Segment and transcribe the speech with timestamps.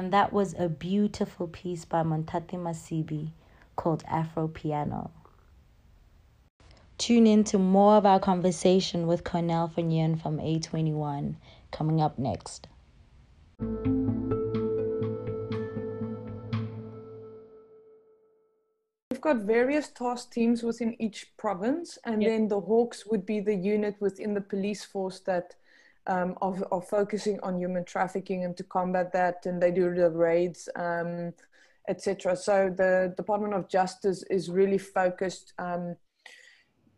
[0.00, 3.32] And that was a beautiful piece by Montate Masibi
[3.76, 5.10] called Afro Piano.
[6.96, 11.34] Tune in to more of our conversation with Cornel Fagnon from A21
[11.70, 12.66] coming up next.
[19.10, 22.30] We've got various task teams within each province, and yep.
[22.30, 25.56] then the Hawks would be the unit within the police force that
[26.06, 30.10] um, of, of focusing on human trafficking and to combat that, and they do the
[30.10, 31.32] raids, um,
[31.88, 32.36] etc.
[32.36, 35.52] So the Department of Justice is really focused.
[35.58, 35.96] Um,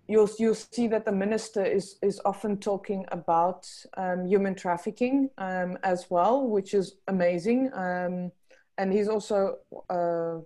[0.09, 5.79] you'll you'll see that the minister is is often talking about um, human trafficking um,
[5.83, 7.71] as well, which is amazing.
[7.75, 8.33] Um,
[8.79, 9.59] and he's also
[9.91, 10.39] uh,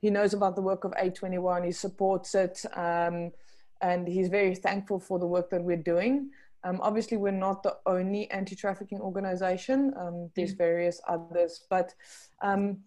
[0.00, 1.64] he knows about the work of A21.
[1.64, 6.30] He supports it, and he's very thankful for the work that we're doing.
[6.64, 9.92] Um, obviously, we're not the only anti-trafficking organization.
[9.98, 10.58] Um, there's mm.
[10.58, 11.94] various others, but
[12.42, 12.78] um,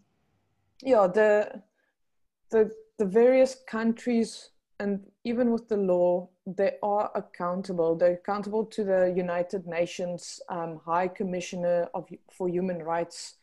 [0.81, 1.61] yeah, the
[2.49, 4.49] the the various countries
[4.79, 7.95] and even with the law, they are accountable.
[7.95, 13.35] They're accountable to the United Nations um, High Commissioner of for Human Rights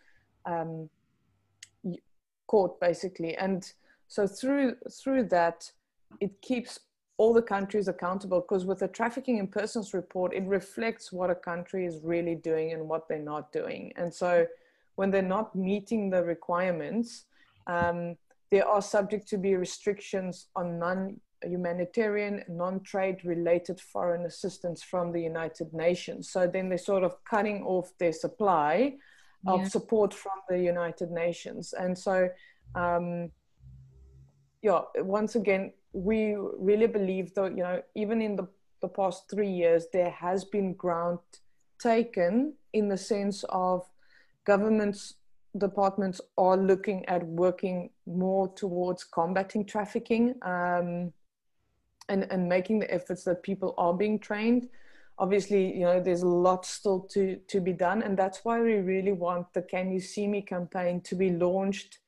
[0.47, 0.89] um,
[2.47, 3.73] court, basically, and
[4.07, 5.71] so through through that,
[6.21, 6.79] it keeps
[7.17, 11.35] all the countries accountable because with the trafficking in persons report it reflects what a
[11.35, 13.93] country is really doing and what they're not doing.
[13.97, 14.47] And so
[14.97, 17.27] when they're not meeting the requirements
[17.67, 18.17] um,
[18.51, 25.21] there are subject to be restrictions on non humanitarian non-trade related foreign assistance from the
[25.21, 26.31] united nations.
[26.31, 28.95] So then they're sort of cutting off their supply
[29.47, 29.69] of yeah.
[29.69, 31.75] support from the united nations.
[31.75, 32.29] And so
[32.75, 33.31] um,
[34.63, 38.47] yeah once again we really believe that you know even in the,
[38.83, 41.21] the past three years there has been ground
[41.81, 43.87] taken in the sense of
[44.45, 45.15] governments
[45.57, 51.13] departments are looking at working more towards combating trafficking um,
[52.09, 54.69] and, and making the efforts that people are being trained.
[55.17, 58.75] Obviously you know there's a lot still to to be done and that's why we
[58.75, 61.99] really want the can you see me campaign to be launched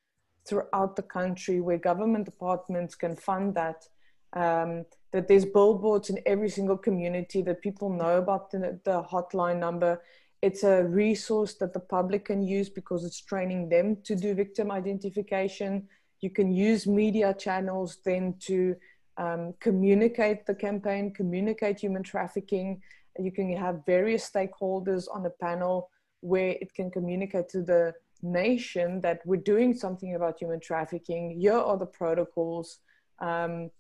[0.49, 3.89] throughout the country where government departments can fund that.
[4.33, 9.59] Um, that there's billboards in every single community that people know about the, the hotline
[9.59, 10.03] number.
[10.43, 14.71] It's a resource that the public can use because it's training them to do victim
[14.71, 15.89] identification.
[16.21, 18.77] You can use media channels then to
[19.17, 22.83] um, communicate the campaign, communicate human trafficking.
[23.19, 25.89] You can have various stakeholders on a panel
[26.21, 31.39] where it can communicate to the nation that we're doing something about human trafficking.
[31.41, 32.79] Here are the protocols.
[33.21, 33.71] Um,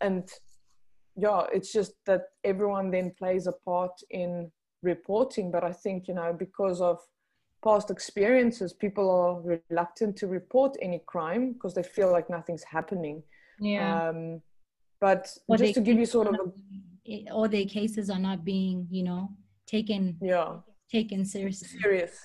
[0.00, 0.28] and
[1.16, 4.50] yeah, it's just that everyone then plays a part in
[4.82, 5.50] reporting.
[5.50, 6.98] But I think, you know, because of
[7.64, 13.22] past experiences, people are reluctant to report any crime because they feel like nothing's happening.
[13.60, 14.08] Yeah.
[14.08, 14.42] Um,
[15.00, 16.34] but or just to give you sort of
[17.06, 19.30] a, all their cases are not being, you know,
[19.66, 20.56] taken yeah
[20.90, 21.68] taken seriously.
[21.80, 22.18] Serious.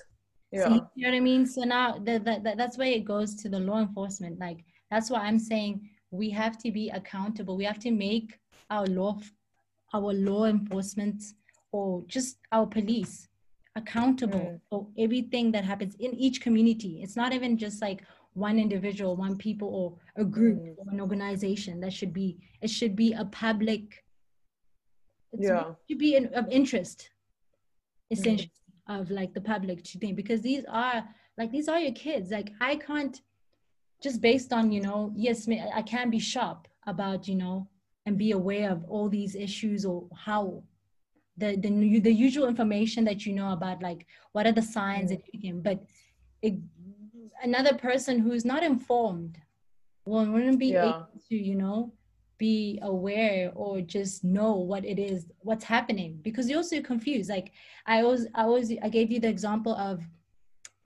[0.54, 0.66] Yeah.
[0.66, 1.46] So, you know what I mean?
[1.48, 4.40] So now that, that that's why it goes to the law enforcement.
[4.40, 7.58] Like that's why I'm saying we have to be accountable.
[7.58, 8.40] We have to make
[8.70, 9.20] our law
[9.96, 11.24] our law enforcement
[11.72, 13.28] or just our police
[13.76, 14.62] accountable mm.
[14.70, 17.02] for everything that happens in each community.
[17.02, 18.04] It's not even just like
[18.34, 20.76] one individual, one people, or a group mm.
[20.78, 21.80] or an organization.
[21.80, 24.04] That should be it should be a public.
[25.36, 27.10] yeah, it should be in, of interest,
[28.12, 28.63] essentially, mm.
[28.88, 31.04] Of like the public to think because these are
[31.38, 32.32] like these are your kids.
[32.32, 33.22] Like I can't
[34.02, 37.68] just based on you know yes I can be sharp about you know
[38.06, 40.64] and be aware of all these issues or how
[41.38, 45.16] the the the usual information that you know about like what are the signs mm.
[45.16, 45.84] and everything but
[46.42, 46.56] it,
[47.42, 49.38] another person who's not informed
[50.06, 50.84] well wouldn't be yeah.
[50.84, 51.92] able to you know
[52.44, 56.20] be aware or just know what it is what's happening.
[56.28, 57.52] Because you're also confused like
[57.94, 59.96] i always i always i gave you the example of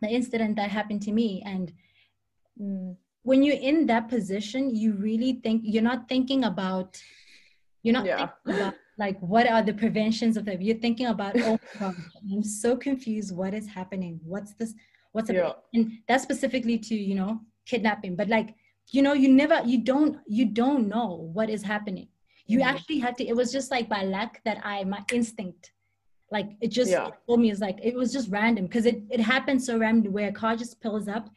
[0.01, 1.30] the incident that happened to me.
[1.54, 1.65] And
[3.24, 7.01] when you're in that position you really think you're not thinking about
[7.83, 8.30] you're not yeah.
[8.45, 8.75] thinking about
[9.06, 11.95] like what are the preventions of that you're thinking about oh God,
[12.31, 13.36] i'm so confused.
[13.42, 14.19] What is happening?
[14.33, 14.74] What's this
[15.13, 15.54] what's yeah.
[15.74, 17.31] and that's specifically to you know
[17.71, 18.15] kidnapping.
[18.15, 18.50] But like
[18.89, 22.07] you know you never you don't you don't know what is happening
[22.45, 22.69] you mm-hmm.
[22.69, 25.72] actually had to it was just like by luck that i my instinct
[26.31, 27.10] like it just yeah.
[27.25, 30.30] told me it's like it was just random because it, it happened so random where
[30.30, 31.30] a car just pulls up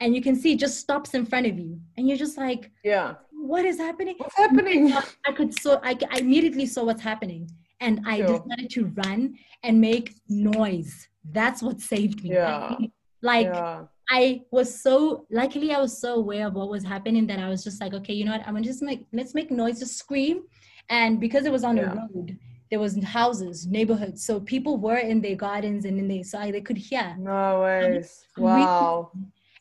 [0.00, 2.70] and you can see it just stops in front of you and you're just like
[2.84, 4.92] yeah what is happening what's happening
[5.26, 7.50] i could so i, I immediately saw what's happening
[7.80, 8.38] and i sure.
[8.38, 12.76] decided to run and make noise that's what saved me yeah.
[13.22, 13.84] like yeah.
[14.10, 17.64] I was so luckily i was so aware of what was happening that i was
[17.64, 18.46] just like okay you know what?
[18.46, 20.42] I'm gonna just make let's make noise just scream.
[20.88, 21.92] And because it was on yeah.
[21.92, 22.38] a road
[22.70, 24.24] there was houses neighborhoods.
[24.24, 27.14] So people were in their gardens and in their so they could hear.
[27.18, 29.12] No ways wow.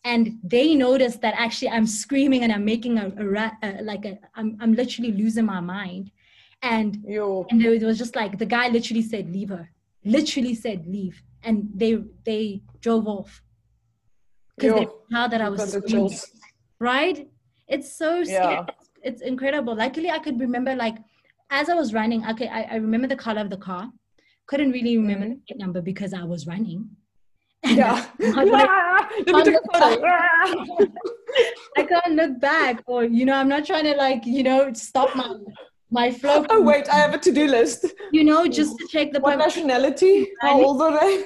[0.04, 3.12] And they noticed that actually I'm screaming and I'm making a,
[3.64, 6.12] a, like a I'm I'm literally losing my mind,
[6.62, 7.46] and Yo.
[7.50, 9.72] and it was just like the guy literally said leave her,
[10.04, 13.42] literally said leave, and they they drove off
[14.58, 16.18] because they how that I was screaming,
[16.80, 17.28] right.
[17.68, 18.54] It's so scary.
[18.54, 18.66] Yeah.
[18.68, 19.76] It's, it's incredible.
[19.76, 20.98] Luckily, I could remember like
[21.50, 22.26] as I was running.
[22.28, 23.90] Okay, I, I remember the color of the car.
[24.48, 25.40] Couldn't really remember mm-hmm.
[25.50, 26.90] the number because I was running
[27.66, 28.06] yeah.
[28.22, 29.08] I,
[31.78, 35.16] I can't look back or you know i'm not trying to like you know stop
[35.16, 35.34] my
[35.90, 39.20] my flow oh wait i have a to-do list you know just to check the
[39.20, 41.26] what nationality how old are they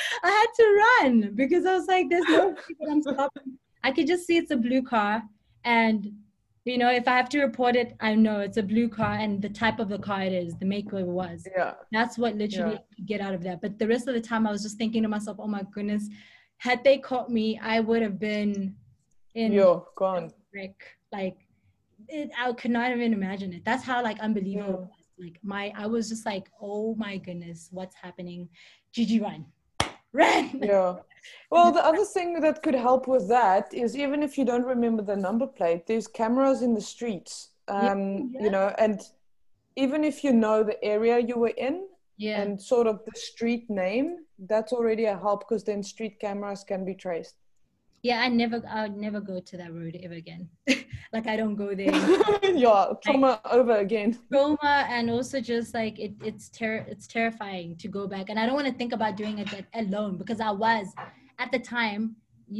[0.22, 2.54] i had to run because i was like there's no
[2.90, 3.58] i'm stopping.
[3.84, 5.22] I could just see it's a blue car
[5.64, 6.12] and
[6.64, 9.42] you know if i have to report it i know it's a blue car and
[9.42, 11.46] the type of the car it is the maker it was.
[11.56, 11.74] Yeah.
[11.90, 13.04] That's what literally yeah.
[13.06, 13.60] get out of that.
[13.60, 16.08] But the rest of the time i was just thinking to myself oh my goodness
[16.58, 18.76] had they caught me i would have been
[19.34, 20.30] in yo gone.
[20.52, 20.76] brick
[21.10, 21.36] like
[22.08, 23.64] it, i could not even imagine it.
[23.64, 24.88] That's how like unbelievable
[25.18, 25.24] yeah.
[25.24, 28.48] like my i was just like oh my goodness what's happening?
[28.92, 29.46] Gigi run
[30.12, 30.94] run yeah
[31.50, 35.02] well, the other thing that could help with that is even if you don't remember
[35.02, 37.50] the number plate, there's cameras in the streets.
[37.68, 39.00] Um, yeah, You know, and
[39.76, 42.40] even if you know the area you were in yeah.
[42.40, 46.84] and sort of the street name, that's already a help because then street cameras can
[46.84, 47.36] be traced.
[48.02, 50.48] Yeah, I never, I would never go to that road ever again.
[51.12, 51.92] like I don't go there.
[52.42, 54.18] yeah, trauma like, over again.
[54.30, 58.46] Trauma, and also just like it, it's ter- it's terrifying to go back, and I
[58.46, 60.88] don't want to think about doing it alone because I was
[61.38, 62.16] at the time,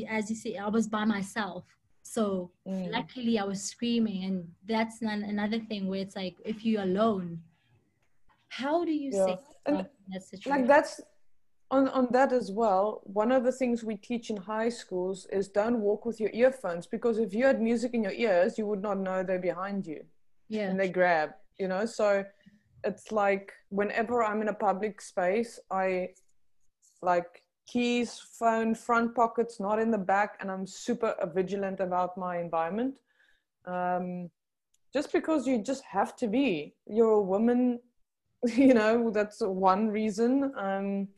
[0.08, 1.64] as you see, I was by myself.
[2.02, 2.92] So mm.
[2.92, 7.40] luckily, I was screaming, and that's another thing where it's like if you're alone,
[8.48, 9.24] how do you yeah.
[9.24, 10.52] say that situation?
[10.52, 11.00] Like that's
[11.72, 15.48] on, on that as well, one of the things we teach in high schools is
[15.48, 18.82] don't walk with your earphones because if you had music in your ears, you would
[18.82, 20.04] not know they're behind you.
[20.50, 20.68] Yeah.
[20.68, 21.86] And they grab, you know?
[21.86, 22.24] So
[22.84, 26.10] it's like whenever I'm in a public space, I
[27.00, 32.38] like keys, phone, front pockets, not in the back, and I'm super vigilant about my
[32.38, 32.96] environment.
[33.64, 34.30] Um,
[34.92, 36.74] just because you just have to be.
[36.86, 37.80] You're a woman,
[38.56, 40.52] you know, that's one reason.
[40.54, 41.08] Um,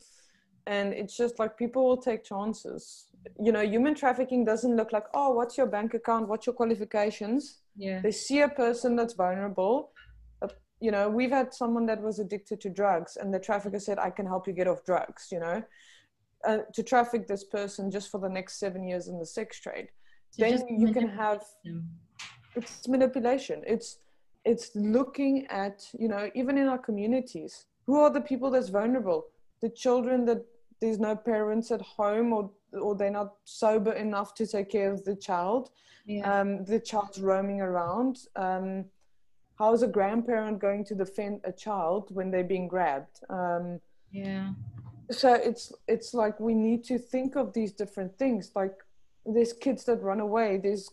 [0.67, 3.07] and it's just like people will take chances.
[3.41, 6.29] You know human trafficking doesn't look like oh what's your bank account?
[6.29, 7.61] What's your qualifications?
[7.77, 8.01] Yeah.
[8.01, 9.93] They see a person that's vulnerable.
[10.43, 10.49] Uh,
[10.81, 14.11] you know we've had someone that was addicted to drugs and the trafficker said i
[14.11, 15.63] can help you get off drugs you know?
[16.47, 19.89] Uh, to traffic this person just for the next seven years in the sex trade.
[20.31, 21.89] So then you can have them.
[22.55, 23.63] it's manipulation.
[23.67, 23.99] It's
[24.45, 29.27] it's looking at you know even in our communities who are the people that's vulnerable?
[29.61, 30.45] The children that
[30.81, 35.05] there's no parents at home or or they're not sober enough to take care of
[35.05, 35.71] the child.
[36.07, 36.41] Yeah.
[36.41, 38.19] um, the child's roaming around.
[38.37, 38.85] Um,
[39.59, 43.21] how is a grandparent going to defend a child when they're being grabbed?
[43.31, 44.51] Um, yeah.
[45.11, 48.51] so it's it's like we need to think of these different things.
[48.55, 48.75] Like
[49.25, 50.59] there's kids that run away.
[50.59, 50.91] There's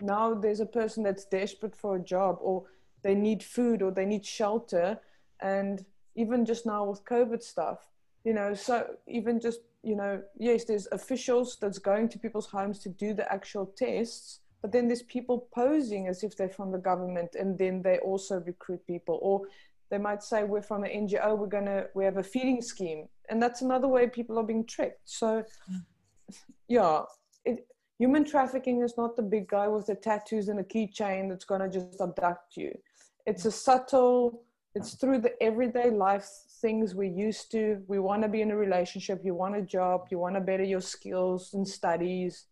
[0.00, 2.64] now there's a person that's desperate for a job or
[3.02, 4.98] they need food or they need shelter.
[5.40, 5.84] And
[6.16, 7.78] even just now with covid stuff
[8.26, 8.74] you know so
[9.06, 13.26] even just you know yes there's officials that's going to people's homes to do the
[13.32, 17.82] actual tests but then there's people posing as if they're from the government and then
[17.82, 19.20] they also recruit people.
[19.22, 19.42] Or
[19.90, 23.06] they might say we're from an ngo we're going to we have a feeding scheme.
[23.28, 25.08] And that's another way people are being tricked.
[25.08, 25.76] So hmm.
[26.66, 27.02] yeah
[27.44, 27.66] it,
[27.98, 31.60] human trafficking is not the big guy with the tattoos and a keychain that's going
[31.60, 32.76] to just abduct you.
[33.24, 34.42] It's a subtle
[34.76, 36.28] it's through the everyday life
[36.60, 37.82] things we're used to.
[37.88, 39.22] We want to be in a relationship.
[39.24, 40.08] You want a job.
[40.10, 42.44] You want to better your skills and studies.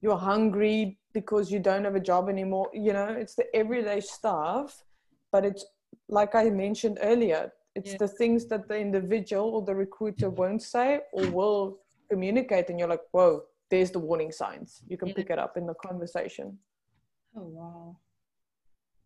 [0.00, 2.70] You're hungry because you don't have a job anymore.
[2.72, 4.84] You know it's the everyday stuff
[5.32, 5.64] but it's
[6.08, 7.96] like i mentioned earlier it's yeah.
[8.04, 10.40] the things that the individual or the recruiter mm-hmm.
[10.40, 11.78] won't say or will
[12.10, 14.82] communicate and you're like whoa there's the warning signs.
[14.86, 15.14] You can yeah.
[15.14, 16.58] pick it up in the conversation.
[17.34, 17.96] Oh wow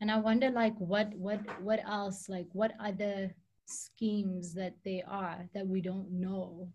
[0.01, 3.35] and i wonder like what what what else like what other
[3.67, 6.69] schemes that they are that we don't know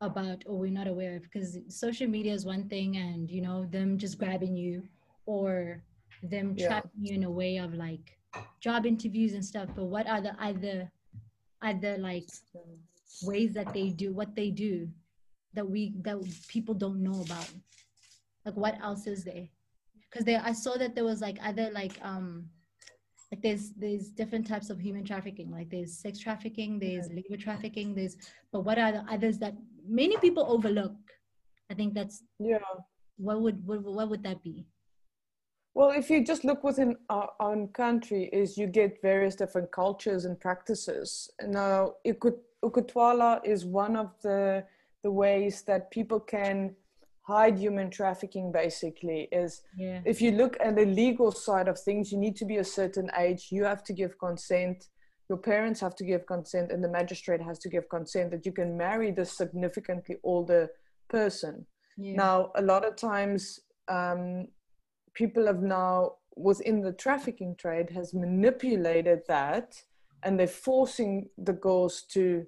[0.00, 1.22] about or we're not aware of?
[1.22, 4.82] Because social media is one thing and you know them just grabbing you
[5.26, 5.82] or
[6.22, 6.68] them yeah.
[6.68, 8.18] trapping you in a way of like
[8.60, 9.68] job interviews and stuff.
[9.74, 10.90] But what are the other
[11.62, 12.28] other like
[13.22, 14.88] ways that they do what they do
[15.54, 16.18] that we that
[16.48, 17.50] people don't know about?
[18.44, 19.48] Like what else is there
[20.10, 22.44] because there i saw that there was like other like um
[23.30, 27.94] like there's there's different types of human trafficking like there's sex trafficking there's labor trafficking
[27.94, 28.16] there's
[28.52, 29.54] but what are the others that
[29.88, 30.94] many people overlook?
[31.70, 32.58] I think that's yeah.
[33.16, 34.66] what would what, what would that be?
[35.74, 40.24] Well if you just look within our own country is you get various different cultures
[40.24, 41.30] and practices.
[41.46, 44.64] Now ukutwala is one of the
[45.04, 46.74] the ways that people can
[47.28, 50.00] hide human trafficking basically is yeah.
[50.06, 53.10] if you look at the legal side of things you need to be a certain
[53.18, 54.86] age you have to give consent
[55.28, 58.52] your parents have to give consent and the magistrate has to give consent that you
[58.60, 60.70] can marry this significantly older
[61.10, 61.66] person
[61.98, 62.14] yeah.
[62.14, 64.48] now a lot of times um,
[65.12, 69.74] people have now within the trafficking trade has manipulated that
[70.22, 72.46] and they're forcing the girls to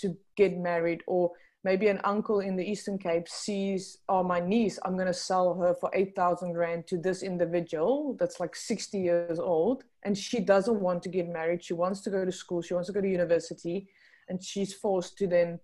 [0.00, 1.30] to get married or
[1.64, 5.54] maybe an uncle in the Eastern Cape sees, oh, my niece, I'm going to sell
[5.54, 9.84] her for 8,000 Rand to this individual that's like 60 years old.
[10.04, 11.64] And she doesn't want to get married.
[11.64, 12.62] She wants to go to school.
[12.62, 13.88] She wants to go to university.
[14.28, 15.58] And she's forced to then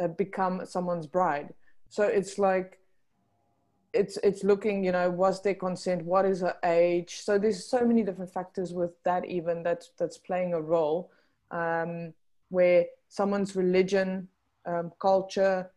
[0.00, 1.52] uh, become someone's bride.
[1.88, 2.78] So it's like,
[3.92, 7.86] it's it's looking you know was there consent what is her age so there's so
[7.86, 11.12] many different factors with that even that's that's playing a role
[11.52, 12.12] um,
[12.48, 14.28] where someone's religion
[14.66, 15.70] um, culture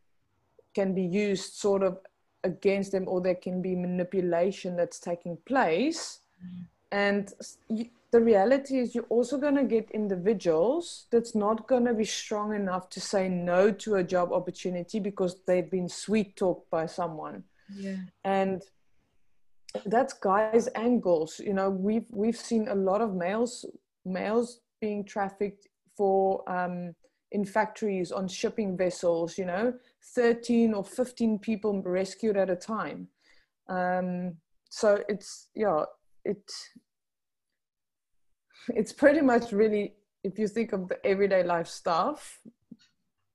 [0.73, 1.99] can be used sort of
[2.43, 6.19] against them or there can be manipulation that's taking place.
[6.45, 6.65] Mm.
[6.91, 7.33] and
[7.67, 12.05] you, the reality is you're also going to get individuals that's not going to be
[12.05, 16.85] strong enough to say no to a job opportunity because they've been sweet talked by
[16.85, 17.43] someone.
[17.75, 17.97] Yeah.
[18.23, 18.61] And
[19.85, 23.65] that's guys and girls you know we've we've seen a lot of males
[24.05, 26.95] males being trafficked for um,
[27.31, 29.73] in factories on shipping vessels, you know,
[30.15, 33.07] 13 or 15 people rescued at a time.
[33.67, 34.37] Um,
[34.69, 35.83] so it's, yeah,
[36.23, 36.49] it,
[38.69, 39.93] it's pretty much really,
[40.23, 42.39] if you think of the everyday life stuff,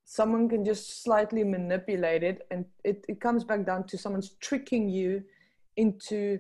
[0.05, 4.89] someone can just slightly manipulate it and it, it comes back down to someone's tricking
[4.89, 5.23] you
[5.77, 6.39] into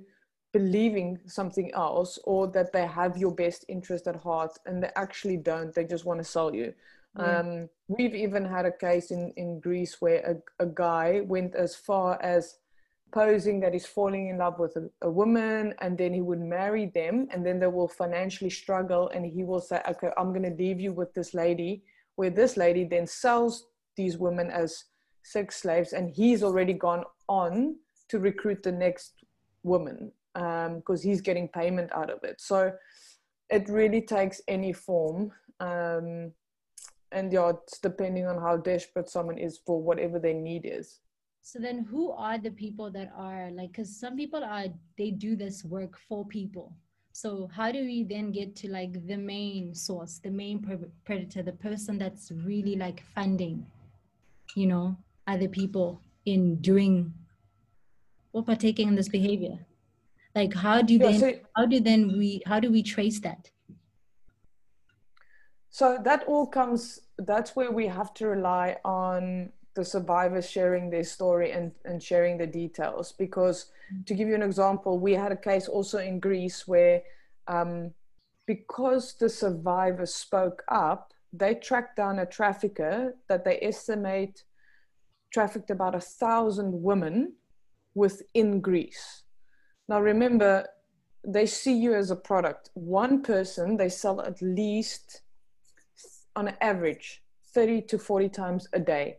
[0.52, 5.38] believing something else or that they have your best interest at heart and they actually
[5.38, 6.74] don't they just want to sell you
[7.16, 11.74] um, we've even had a case in, in Greece where a, a guy went as
[11.74, 12.56] far as
[13.12, 16.86] posing that he's falling in love with a, a, woman and then he would marry
[16.86, 20.62] them and then they will financially struggle and he will say, okay, I'm going to
[20.62, 21.82] leave you with this lady
[22.16, 23.66] where this lady then sells
[23.96, 24.84] these women as
[25.22, 27.76] sex slaves and he's already gone on
[28.08, 29.24] to recruit the next
[29.62, 32.40] woman because um, he's getting payment out of it.
[32.40, 32.72] So
[33.50, 36.32] it really takes any form um,
[37.12, 41.00] and yeah it's depending on how desperate someone is for whatever their need is.
[41.42, 44.66] So then who are the people that are like because some people are
[44.96, 46.72] they do this work for people.
[47.12, 50.64] So how do we then get to like the main source the main
[51.04, 53.66] predator the person that's really like funding
[54.54, 57.12] you know other people in doing
[58.32, 59.58] or partaking in this behavior?
[60.34, 63.50] Like how do yeah, then so, how do then we how do we trace that
[65.72, 71.02] so that all comes that's where we have to rely on the survivors sharing their
[71.02, 74.06] story and, and sharing the details because mm.
[74.06, 77.02] to give you an example we had a case also in greece where
[77.48, 77.90] um,
[78.46, 84.44] because the survivors spoke up they tracked down a trafficker that they estimate
[85.32, 87.32] trafficked about a thousand women
[87.94, 89.22] within Greece.
[89.88, 90.66] Now, remember,
[91.26, 92.70] they see you as a product.
[92.74, 95.22] One person, they sell at least,
[96.36, 97.22] on average,
[97.54, 99.18] 30 to 40 times a day.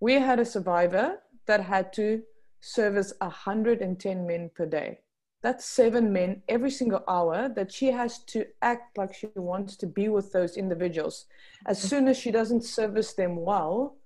[0.00, 2.22] We had a survivor that had to
[2.60, 5.00] service 110 men per day.
[5.42, 9.86] That's seven men every single hour that she has to act like she wants to
[9.86, 11.26] be with those individuals.
[11.66, 13.96] As soon as she doesn't service them well,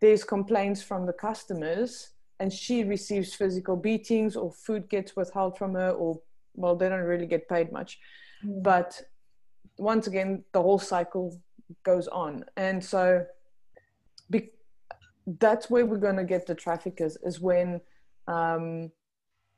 [0.00, 2.10] there's complaints from the customers
[2.42, 6.20] and she receives physical beatings or food gets withheld from her or
[6.54, 8.00] well they don't really get paid much
[8.44, 8.62] mm.
[8.62, 9.00] but
[9.82, 11.36] once again the whole cycle
[11.82, 12.44] goes on.
[12.56, 13.24] And so
[14.30, 14.50] be,
[15.26, 17.80] that's where we're going to get the traffickers is when
[18.28, 18.90] um,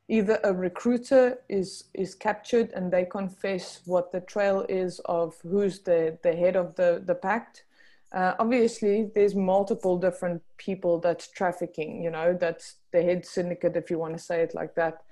[0.08, 5.80] either a recruiter is is captured and they confess what the trail is of who's
[5.80, 7.64] the the head of the the pact.
[8.12, 13.90] Uh, obviously there's multiple different people that's trafficking you know that's the head syndicate if
[13.90, 15.02] you want to say it like that.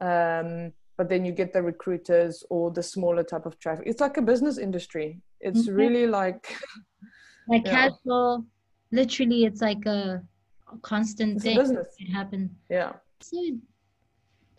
[0.00, 3.84] Um, but then you get the recruiters or the smaller type of traffic.
[3.86, 5.20] It's like a business industry.
[5.40, 5.76] It's mm-hmm.
[5.76, 6.54] really like
[7.48, 7.88] like yeah.
[7.88, 8.44] casual
[8.90, 10.22] literally it's like a,
[10.82, 11.94] constant it's thing a business.
[11.98, 12.54] it happen.
[12.68, 12.92] Yeah.
[13.20, 13.38] So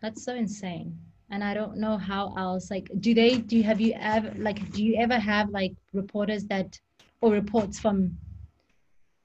[0.02, 0.98] that's so insane.
[1.32, 4.72] And i don't know how else like do they do you have you ever like
[4.72, 6.80] do you ever have like reporters that
[7.22, 8.18] or reports from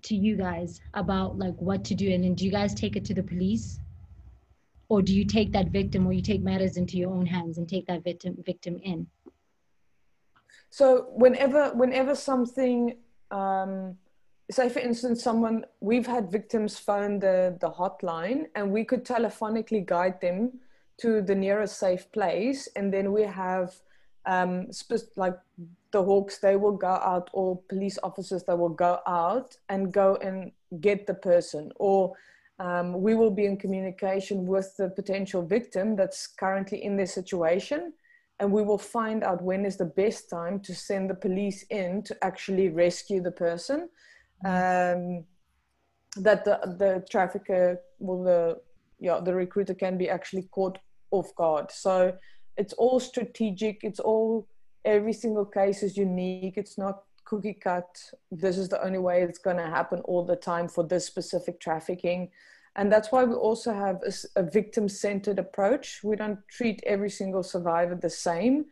[0.03, 2.13] to you guys about like what to do?
[2.13, 3.81] And then do you guys take it to the police
[4.89, 7.69] or do you take that victim or you take matters into your own hands and
[7.69, 9.07] take that victim victim in?
[10.71, 12.97] So whenever whenever something
[13.31, 13.97] um,
[14.51, 19.85] say for instance someone we've had victims phone the the hotline and we could telephonically
[19.85, 20.53] guide them
[20.99, 23.75] to the nearest safe place and then we have
[24.27, 24.69] um,
[25.17, 25.39] like
[25.93, 30.17] the hawks they will go out or police officers that will go out and go
[30.17, 32.15] and get the person or
[32.59, 37.93] um, we will be in communication with the potential victim that's currently in this situation
[38.41, 42.03] and we will find out when is the best time to send the police in
[42.03, 43.89] to actually rescue the person.
[44.45, 45.25] Um,
[46.17, 48.61] that the, the trafficker will the
[49.01, 50.79] yeah the recruiter can be actually caught
[51.11, 51.71] off guard.
[51.71, 52.17] So
[52.57, 53.83] it's all strategic.
[53.83, 54.47] It's all
[54.85, 56.55] every single case is unique.
[56.57, 58.11] It's not cookie cut.
[58.31, 61.61] This is the only way it's going to happen all the time for this specific
[61.61, 62.31] trafficking.
[62.77, 66.01] And that's why we also have a, a victim centered approach.
[66.03, 68.67] We don't treat every single survivor the same.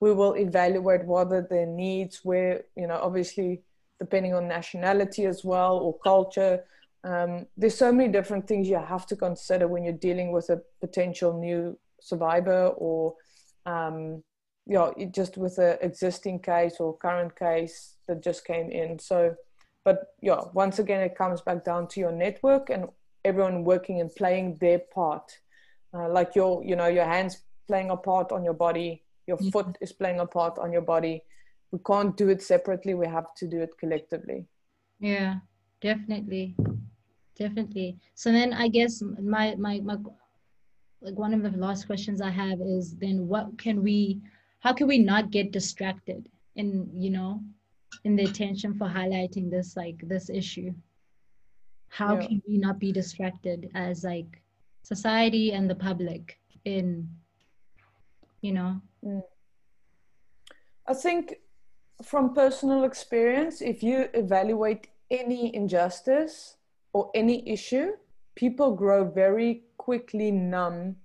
[0.00, 3.62] We will evaluate what are their needs, where, you know, obviously
[3.98, 6.64] depending on nationality as well or culture.
[7.02, 10.60] Um, there's so many different things you have to consider when you're dealing with a
[10.80, 13.14] potential new survivor or
[13.64, 14.22] um,
[14.66, 18.98] yeah, just with the existing case or current case that just came in.
[18.98, 19.36] So,
[19.84, 22.88] but yeah, once again, it comes back down to your network and
[23.24, 25.30] everyone working and playing their part.
[25.94, 29.50] Uh, like your, you know, your hands playing a part on your body, your mm-hmm.
[29.50, 31.22] foot is playing a part on your body.
[31.70, 32.94] We can't do it separately.
[32.94, 34.46] We have to do it collectively.
[34.98, 35.36] Yeah,
[35.80, 36.56] definitely,
[37.38, 37.98] definitely.
[38.14, 39.96] So then, I guess my my my
[41.00, 44.20] like one of the last questions I have is then what can we
[44.66, 47.40] how can we not get distracted in you know
[48.02, 50.74] in the attention for highlighting this like this issue
[51.88, 52.26] how yeah.
[52.26, 54.42] can we not be distracted as like
[54.82, 57.08] society and the public in
[58.40, 59.22] you know mm.
[60.88, 61.36] i think
[62.02, 66.56] from personal experience if you evaluate any injustice
[66.92, 67.92] or any issue
[68.34, 70.96] people grow very quickly numb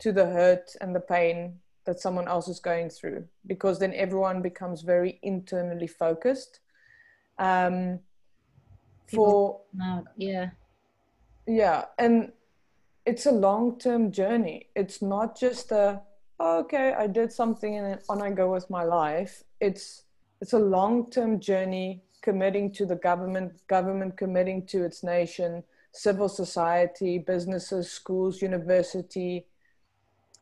[0.00, 4.42] to the hurt and the pain that someone else is going through because then everyone
[4.42, 6.60] becomes very internally focused.
[7.38, 8.00] Um,
[9.12, 9.60] for
[10.16, 10.50] yeah.
[11.46, 12.32] Yeah and
[13.06, 14.68] it's a long-term journey.
[14.74, 16.00] It's not just a
[16.40, 19.42] oh, okay i did something and on i go with my life.
[19.60, 20.04] It's
[20.40, 27.18] it's a long-term journey committing to the government government committing to its nation civil society
[27.18, 29.46] businesses schools university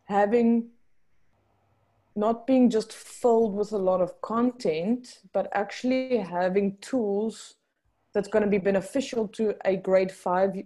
[0.05, 0.69] having
[2.15, 7.55] not being just filled with a lot of content but actually having tools
[8.13, 10.63] that's going to be beneficial to a grade 5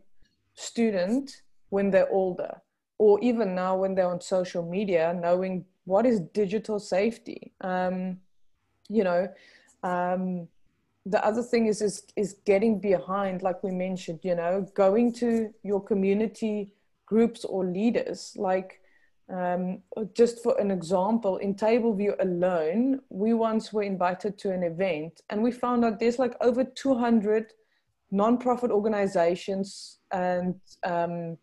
[0.54, 2.60] student when they're older
[2.98, 7.52] or even now when they're on social media knowing what is digital safety.
[7.60, 8.18] Um,
[8.88, 9.28] you know
[9.82, 10.48] um,
[11.04, 15.52] the other thing is, is is getting behind like we mentioned you know going to
[15.62, 16.72] your community
[17.06, 18.34] groups or leaders.
[18.36, 18.80] Like
[19.32, 19.82] um,
[20.14, 25.20] just for an example in Table View alone we once were invited to an event
[25.30, 27.52] and we found out there's like over 200
[28.10, 31.36] non-profit organizations and um,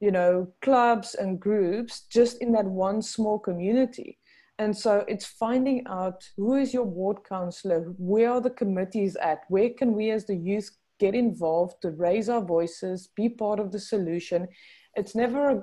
[0.00, 4.18] you know clubs and groups just in that one small community.
[4.60, 9.40] And so it's finding out who is your ward counselor, where are the committees at
[9.48, 10.70] where can we as the youth
[11.00, 14.46] get involved to raise our voices be part of the solution.
[14.94, 15.62] It's never a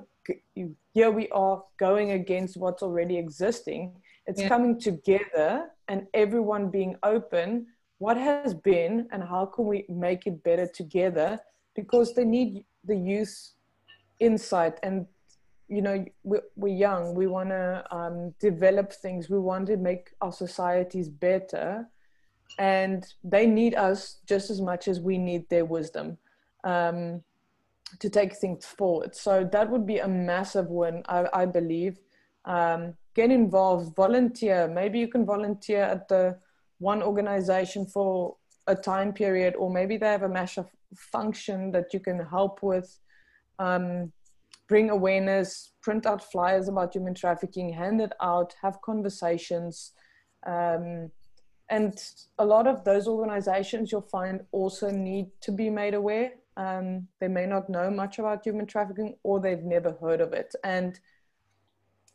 [0.94, 3.94] here we are going against what's already existing.
[4.26, 4.48] It's yeah.
[4.48, 7.66] coming together and everyone being open.
[7.98, 11.38] What has been and how can we make it better together?
[11.74, 13.52] Because they need the youth
[14.20, 15.06] insight and
[15.68, 17.14] you know we're, we're young.
[17.14, 19.30] We want to um, develop things.
[19.30, 21.88] We want to make our societies better.
[22.58, 26.18] And they need us just as much as we need their wisdom.
[26.64, 27.22] Um,
[28.00, 31.98] to take things forward so that would be a massive win i, I believe
[32.44, 36.36] um, get involved volunteer maybe you can volunteer at the
[36.82, 42.00] one organization for a time period, or maybe they have a massive function that you
[42.00, 42.98] can help with,
[43.58, 44.12] um,
[44.68, 49.92] bring awareness, print out flyers about human trafficking, hand it out, have conversations.
[50.46, 51.10] Um,
[51.68, 51.98] and
[52.38, 56.32] a lot of those organizations you'll find also need to be made aware.
[56.56, 60.54] Um, they may not know much about human trafficking or they've never heard of it.
[60.64, 60.98] And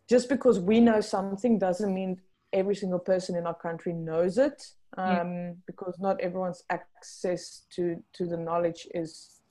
[0.07, 2.21] just because we know something doesn't mean
[2.53, 4.63] every single person in our country knows it
[4.97, 5.51] um, yeah.
[5.65, 9.41] because not everyone's access to to the knowledge is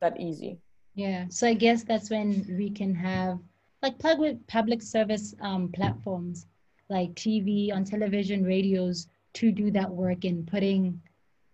[0.00, 0.58] that easy
[0.94, 3.38] yeah so i guess that's when we can have
[3.82, 6.46] like public public service um, platforms
[6.90, 11.00] like tv on television radios to do that work in putting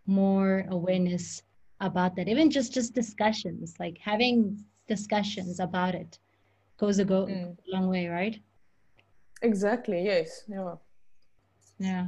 [0.07, 1.43] more awareness
[1.81, 6.19] about that even just just discussions like having discussions about it
[6.79, 7.57] goes a go mm.
[7.57, 8.41] a long way right
[9.45, 10.03] Exactly.
[10.05, 10.45] Yes.
[10.49, 10.75] Yeah.
[11.79, 12.07] Yeah.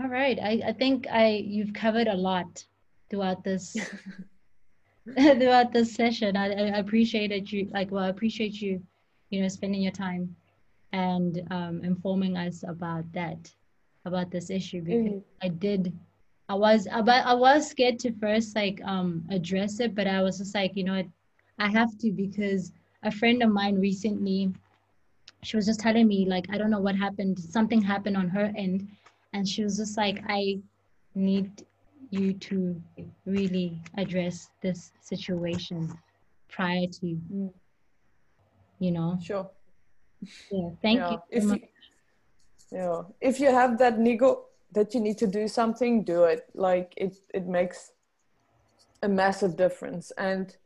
[0.00, 0.38] All right.
[0.42, 2.64] I, I think I you've covered a lot
[3.10, 3.76] throughout this
[5.14, 6.36] throughout this session.
[6.36, 8.82] I, I appreciated you like well I appreciate you,
[9.30, 10.34] you know, spending your time
[10.92, 13.50] and um, informing us about that,
[14.04, 15.22] about this issue because mm.
[15.42, 15.92] I did
[16.52, 20.36] I was about I was scared to first like um address it, but I was
[20.36, 21.06] just like, you know what,
[21.58, 24.52] I have to because a friend of mine recently
[25.42, 27.38] she was just telling me like i don't know what happened.
[27.38, 28.86] Something happened on her end.
[29.32, 30.58] And she was just like i
[31.14, 31.64] need
[32.10, 32.82] you to
[33.24, 35.90] really address this situation
[36.50, 37.06] prior to
[38.78, 39.18] you know?
[39.22, 39.48] Sure.
[40.50, 41.12] Yeah thank yeah.
[41.12, 41.60] you if you
[42.70, 43.02] yeah.
[43.20, 46.46] If you have that niggle that you need to do something do it.
[46.54, 47.92] Like it it makes
[49.02, 50.12] a massive difference.
[50.16, 50.56] And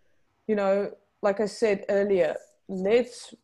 [0.46, 0.90] you know
[1.22, 2.34] like i said earlier
[2.68, 3.34] let's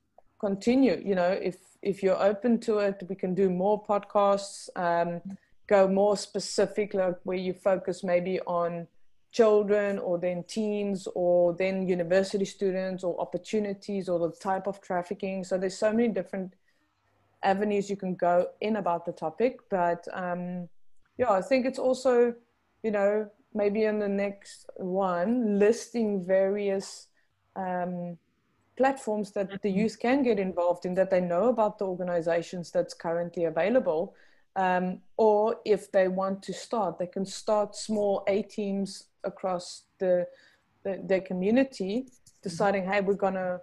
[0.41, 5.21] continue you know if if you're open to it we can do more podcasts um,
[5.67, 8.87] go more specific like where you focus maybe on
[9.33, 15.43] children or then teens or then university students or opportunities or the type of trafficking.
[15.43, 16.53] So there's so many different
[17.43, 20.69] avenues you can go in about the topic but um,
[21.19, 22.35] yeah i think it's also
[22.83, 27.09] you know maybe in the next one listing various
[27.57, 28.17] um,
[28.77, 29.81] platforms that the mm-hmm.
[29.81, 34.15] youth can get involved in that they know about the organizations that's currently available
[34.57, 40.27] um, or if they want to start they can start small a teams across the,
[40.85, 42.07] the their community
[42.43, 43.61] deciding hey we're gonna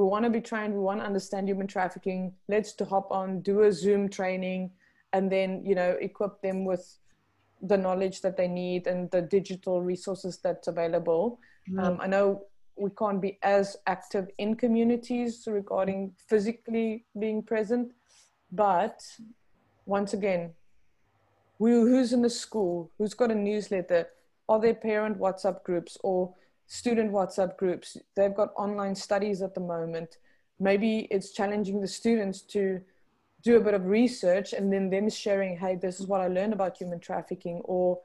[0.00, 2.32] we want to be trained we want to understand human trafficking.
[2.48, 4.70] Let's to hop on do a zoom training
[5.12, 6.84] and then you know equip them with
[7.62, 11.38] the knowledge that they need and the digital resources that's available.
[11.68, 11.78] Mm-hmm.
[11.78, 12.46] um, i know
[12.84, 17.92] we can't be as active in communities regarding physically being present
[18.50, 18.98] but
[19.84, 20.54] once again
[21.60, 24.08] who, who's in the school, who's got a newsletter,
[24.48, 26.34] are there parent WhatsApp groups or
[26.70, 27.96] student WhatsApp groups?
[28.14, 30.18] They've got online studies at the moment.
[30.60, 32.80] Maybe it's challenging the students to
[33.42, 36.52] do a bit of research and then them sharing, hey, this is what I learned
[36.52, 37.98] about human trafficking, or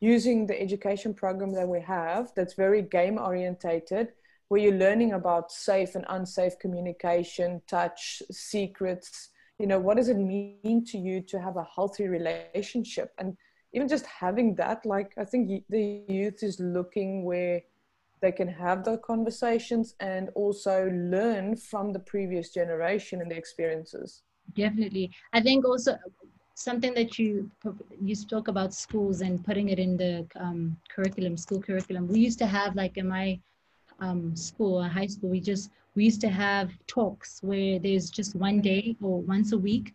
[0.00, 4.08] using the education program that we have that's very game orientated
[4.46, 9.28] where you're learning about safe and unsafe communication, touch, secrets.
[9.58, 13.12] You know, what does it mean to you to have a healthy relationship?
[13.18, 13.36] And
[13.74, 17.60] even just having that, like, I think the youth is looking where
[18.20, 24.22] they can have the conversations and also learn from the previous generation and the experiences.
[24.54, 25.10] Definitely.
[25.32, 25.96] I think also
[26.54, 27.50] something that you
[28.02, 32.08] you spoke about schools and putting it in the um, curriculum, school curriculum.
[32.08, 33.38] We used to have like in my
[34.00, 38.60] um, school, high school, we just we used to have talks where there's just one
[38.60, 39.94] day or once a week,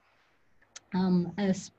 [0.93, 1.71] um, as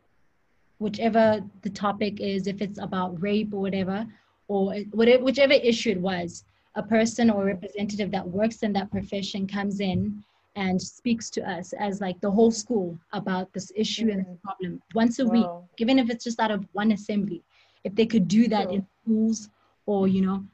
[0.78, 4.06] whichever the topic is, if it's about rape or whatever,
[4.48, 9.46] or whatever whichever issue it was, a person or representative that works in that profession
[9.46, 10.22] comes in
[10.56, 14.18] and speaks to us as like the whole school about this issue mm-hmm.
[14.18, 15.32] and this problem once a wow.
[15.32, 15.46] week,
[15.78, 17.42] even if it's just out of one assembly.
[17.82, 18.72] If they could do that sure.
[18.72, 19.50] in schools
[19.86, 20.44] or you know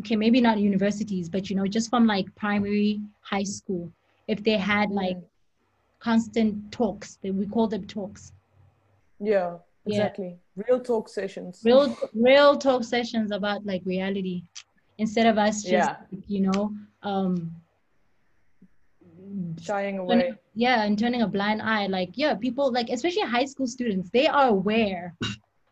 [0.00, 3.90] okay maybe not universities but you know just from like primary high school
[4.26, 5.22] if they had like mm.
[6.00, 8.32] constant talks that we call them talks
[9.20, 9.56] yeah
[9.88, 10.38] exactly.
[10.56, 10.64] Yeah.
[10.68, 11.60] real talk sessions.
[11.64, 14.44] Real real talk sessions about like reality.
[14.98, 15.96] Instead of us just yeah.
[16.26, 16.72] you know
[17.02, 17.50] um
[19.60, 20.32] shying away.
[20.54, 21.86] yeah and turning a blind eye.
[21.86, 25.14] Like yeah people like especially high school students they are aware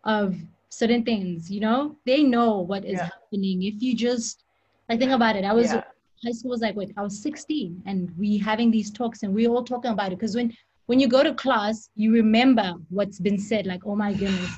[0.04, 0.36] of
[0.68, 1.96] certain things you know?
[2.04, 3.04] They know what is yeah.
[3.04, 3.62] happening.
[3.62, 4.44] If you just
[4.88, 5.44] like think about it.
[5.44, 5.82] I was yeah.
[6.24, 9.48] high school was like wait i was 16 and we having these talks and we
[9.48, 10.18] all talking about it.
[10.18, 10.54] Because when
[10.86, 14.50] when you go to class you remember what's been said like oh my goodness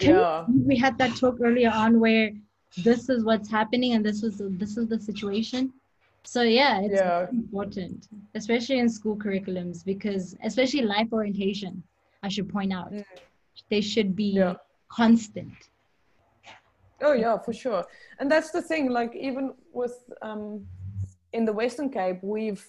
[0.00, 0.44] yeah.
[0.48, 2.30] we had that talk earlier on where
[2.78, 5.72] this is what's happening and this is this is the situation
[6.24, 7.26] so yeah it's yeah.
[7.30, 11.82] important especially in school curriculums because especially life orientation
[12.22, 13.04] i should point out mm.
[13.70, 14.54] they should be yeah
[14.88, 15.70] constant
[17.02, 17.84] oh yeah for sure
[18.18, 20.64] and that's the thing like even with um,
[21.32, 22.66] in the western cape we've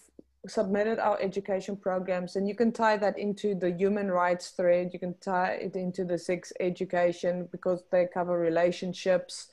[0.48, 4.90] submitted our education programs and you can tie that into the human rights thread.
[4.92, 9.52] You can tie it into the sex education because they cover relationships.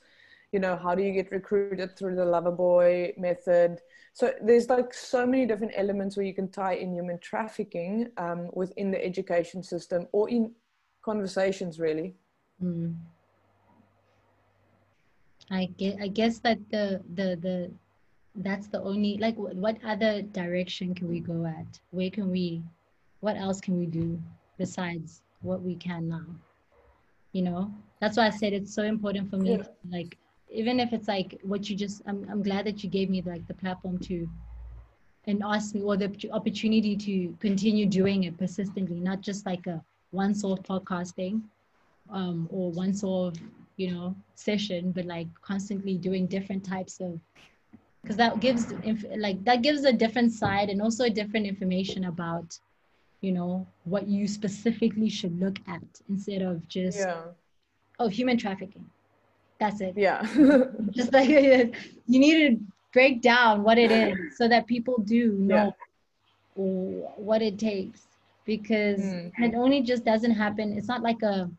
[0.51, 3.79] You know how do you get recruited through the lover boy method?
[4.13, 8.49] So there's like so many different elements where you can tie in human trafficking um,
[8.51, 10.51] within the education system or in
[11.01, 12.15] conversations really.
[12.61, 12.95] Mm.
[15.49, 17.71] I guess, I guess that the the the
[18.35, 21.79] that's the only like what other direction can we go at?
[21.91, 22.63] Where can we
[23.19, 24.19] what else can we do
[24.57, 26.25] besides what we can now?
[27.33, 27.73] You know?
[27.99, 29.63] That's why i said it's so important for me yeah.
[29.91, 30.17] like
[30.49, 33.47] even if it's like what you just I'm, I'm glad that you gave me like
[33.47, 34.27] the platform to
[35.27, 39.83] and ask me or the opportunity to continue doing it persistently not just like a
[40.11, 41.41] once off podcasting
[42.09, 43.37] um, or one sort
[43.77, 47.19] you know session but like constantly doing different types of
[48.01, 48.73] because that gives
[49.17, 52.57] like that gives a different side and also a different information about
[53.21, 57.21] you know what you specifically should look at instead of just yeah.
[57.99, 58.85] oh human trafficking
[59.59, 60.25] that's it yeah
[60.91, 61.29] just like
[62.07, 65.73] you need to break down what it is so that people do know
[66.55, 66.63] yeah.
[67.15, 68.07] what it takes
[68.45, 69.31] because mm.
[69.39, 71.49] it only just doesn't happen it's not like a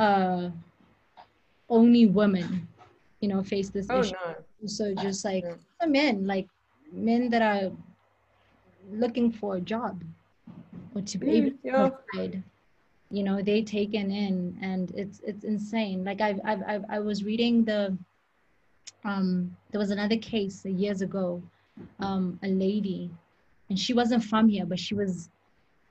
[0.00, 0.50] uh,
[1.68, 2.66] only women,
[3.20, 4.14] you know, face this oh, issue.
[4.26, 4.34] No.
[4.66, 5.44] So just like
[5.86, 6.48] men, like
[6.92, 7.70] men that are
[8.90, 10.02] looking for a job
[10.94, 11.72] or to be able yeah.
[11.72, 12.42] to provide,
[13.10, 16.04] you know, they taken in, and it's it's insane.
[16.04, 17.96] Like I've I've, I've I was reading the
[19.04, 21.42] um there was another case years ago,
[22.00, 23.10] um a lady,
[23.68, 25.30] and she wasn't from here, but she was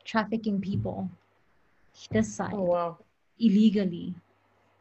[0.06, 1.10] trafficking people
[2.12, 2.54] this side.
[2.54, 2.98] Oh wow.
[3.40, 4.14] Illegally.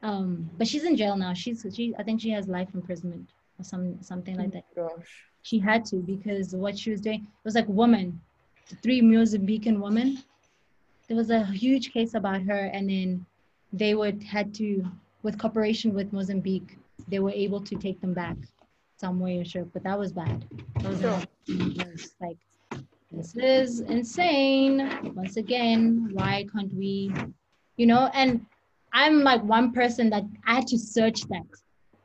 [0.01, 1.33] Um, but she's in jail now.
[1.33, 4.65] She's she I think she has life imprisonment or some something like that.
[4.75, 5.25] Gosh.
[5.43, 8.21] She had to because what she was doing it was like woman,
[8.83, 10.19] three Mozambican women.
[11.07, 13.25] There was a huge case about her, and then
[13.73, 14.85] they would had to,
[15.23, 16.77] with cooperation with Mozambique,
[17.09, 18.37] they were able to take them back
[18.99, 19.65] some way or sure.
[19.65, 20.45] But that was bad.
[20.81, 21.23] That was, sure.
[21.49, 22.37] was like
[23.11, 25.13] this is insane.
[25.15, 27.11] Once again, why can't we,
[27.77, 28.11] you know?
[28.13, 28.45] And
[28.93, 31.47] I'm like one person that I had to search that.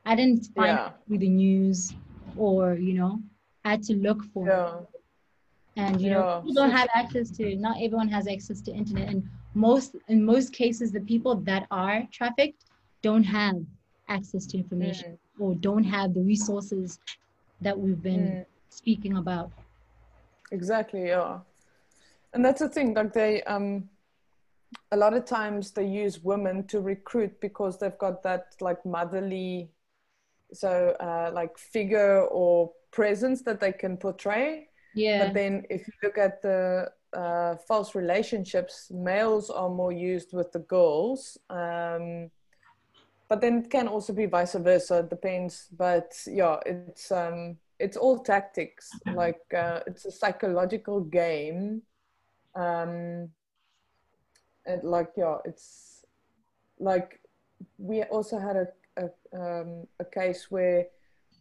[0.06, 0.88] I didn't find yeah.
[0.88, 1.94] it through the news
[2.38, 3.22] or, you know,
[3.66, 5.84] I had to look for yeah.
[5.84, 9.28] and you know people don't have access to not everyone has access to internet and
[9.54, 12.66] most in most cases the people that are trafficked
[13.02, 13.56] don't have
[14.10, 15.44] access to information mm.
[15.44, 17.00] or don't have the resources
[17.62, 18.46] that we've been mm.
[18.70, 19.52] speaking about
[20.52, 21.40] exactly yeah
[22.34, 23.88] and that's the thing like they um
[24.92, 29.70] a lot of times they use women to recruit because they've got that like motherly
[30.54, 34.68] so uh, like figure or presence that they can portray.
[34.96, 35.26] Yeah.
[35.26, 40.52] But then if you look at the uh, false relationships males are more used with
[40.52, 42.32] the girls um,
[43.30, 45.68] but then it can also be vice versa it depends.
[45.76, 48.90] But yeah it's um, it's all tactics.
[49.14, 51.82] Like uh, it's a psychological game.
[52.56, 53.30] Um,
[54.66, 56.06] and like yeah it's
[56.80, 57.20] like
[57.78, 60.88] we also had a a, um, a case where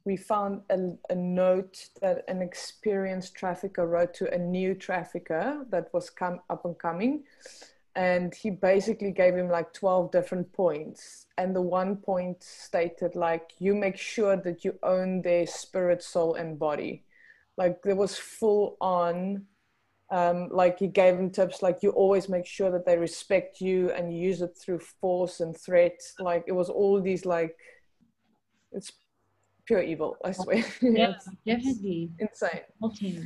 [0.04, 0.78] we found a,
[1.10, 6.64] a, note that an experienced trafficker wrote to a new trafficker that was come up
[6.64, 7.22] and coming.
[7.94, 11.26] And he basically gave him like 12 different points.
[11.38, 16.34] And the one point stated like you make sure that you own their spirit soul
[16.34, 17.04] and body.
[17.56, 19.44] Like there was full on
[20.12, 23.90] um, like he gave them tips like you always make sure that they respect you
[23.92, 25.98] and you use it through force and threat.
[26.20, 27.56] Like it was all these like
[28.72, 28.92] it's
[29.66, 30.64] pure evil i swear.
[30.82, 31.14] Yeah
[31.46, 32.10] definitely.
[32.18, 32.62] insane.
[32.82, 33.22] Okay.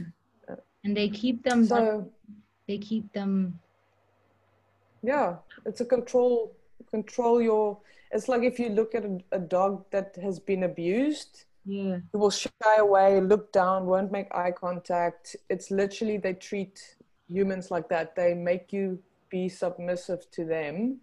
[0.85, 2.11] and they keep them so
[2.69, 3.59] they keep them
[5.03, 6.55] yeah it's a control
[6.91, 7.79] control your
[8.13, 11.99] it's like if you look at a, a dog that has been abused yeah.
[12.13, 15.35] He will shy away look down won't make eye contact.
[15.51, 16.97] It's literally they treat
[17.29, 18.15] humans like that.
[18.15, 19.01] They make you
[19.31, 20.99] be submissive to them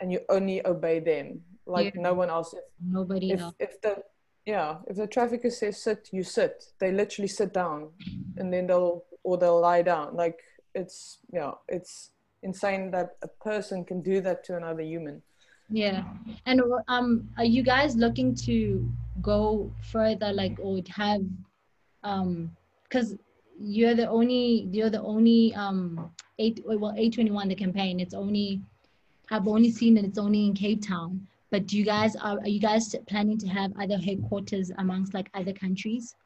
[0.00, 1.40] and you only obey them.
[1.64, 2.02] Like yeah.
[2.02, 2.52] no one else.
[2.52, 3.54] If, nobody if, else.
[3.58, 4.02] if the
[4.44, 6.72] yeah if the trafficker says sit you sit.
[6.78, 7.88] They literally sit down
[8.36, 10.14] and then they'll or they'll lie down.
[10.14, 10.40] Like
[10.74, 12.10] it's yeah it's
[12.42, 15.22] insane that a person can do that to another human.
[15.70, 16.04] Yeah.
[16.44, 18.86] And um are you guys looking to
[19.20, 21.22] go further like or have
[22.02, 22.50] um
[22.84, 23.16] because
[23.60, 28.00] you're the only you're the only um eight well A21 the campaign.
[28.00, 28.60] It's only
[29.30, 31.26] i've only seen that it's only in cape town.
[31.50, 35.28] But do you guys are, are you guys planning to have other headquarters amongst like
[35.34, 36.16] other countries?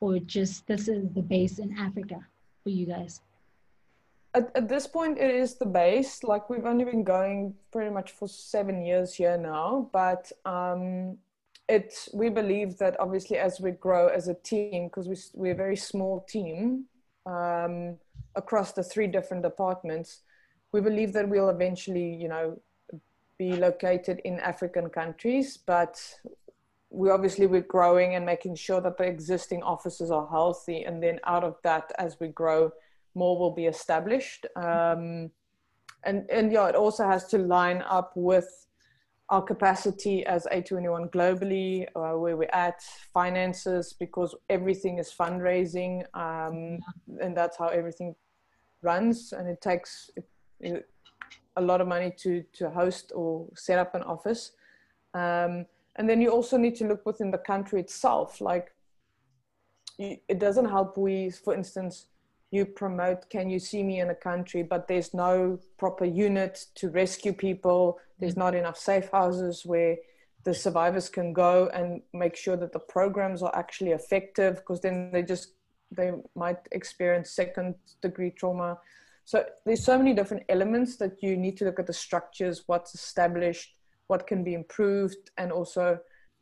[0.00, 2.24] Or just this is the base in africa
[2.62, 3.20] for you guys?
[4.34, 6.22] At, at this point it is the base.
[6.22, 9.90] Like we've only been going pretty much for seven years here now.
[9.92, 11.18] But um
[12.14, 15.76] we believe that obviously as we grow as a team because we, we're a very
[15.76, 16.84] small team
[17.26, 17.96] um,
[18.36, 20.22] across the three different departments
[20.72, 22.58] we believe that we'll eventually you know
[23.38, 26.00] be located in african countries but
[26.90, 31.20] we obviously we're growing and making sure that the existing offices are healthy and then
[31.26, 32.70] out of that as we grow
[33.14, 34.46] more will be established.
[34.56, 35.30] Um,
[36.04, 38.48] and, and yeah, it also has to line up with
[39.30, 42.80] our capacity as A21 globally, uh, where we're at,
[43.12, 46.78] finances, because everything is fundraising, um,
[47.20, 48.14] and that's how everything
[48.82, 49.32] runs.
[49.32, 50.10] And it takes
[50.64, 54.52] a lot of money to, to host or set up an office.
[55.12, 58.40] Um, and then you also need to look within the country itself.
[58.40, 58.68] Like,
[59.98, 62.06] it doesn't help we, for instance,
[62.50, 64.62] you promote can you see me in a country?
[64.62, 67.98] But there's no proper unit to rescue people.
[68.18, 69.96] There's not enough safe houses where
[70.44, 75.10] the survivors can go and make sure that the programs are actually effective because then
[75.12, 75.52] they just
[75.90, 78.78] they might experience second degree trauma.
[79.24, 82.94] So there's so many different elements that you need to look at the structures what's
[82.94, 83.74] established
[84.08, 85.98] what can be improved and also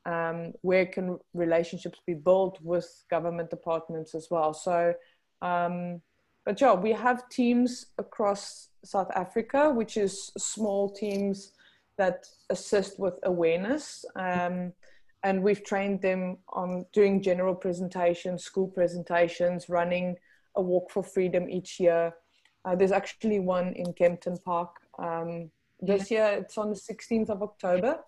[0.07, 4.55] um, where can relationships be built with government departments as well.
[4.55, 4.95] So
[5.43, 6.01] um,
[6.45, 11.53] but yeah, we have teams across South Africa, which is small teams
[11.99, 14.05] that assist with awareness.
[14.15, 14.73] Um,
[15.25, 20.17] and we've trained them on doing general presentations, school presentations, running
[20.55, 22.15] a walk for freedom each year.
[22.65, 24.77] Uh, there's actually one in Kempton Park.
[24.99, 27.99] Um, this year it's on the 16th of October,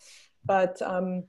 [0.45, 1.25] but um,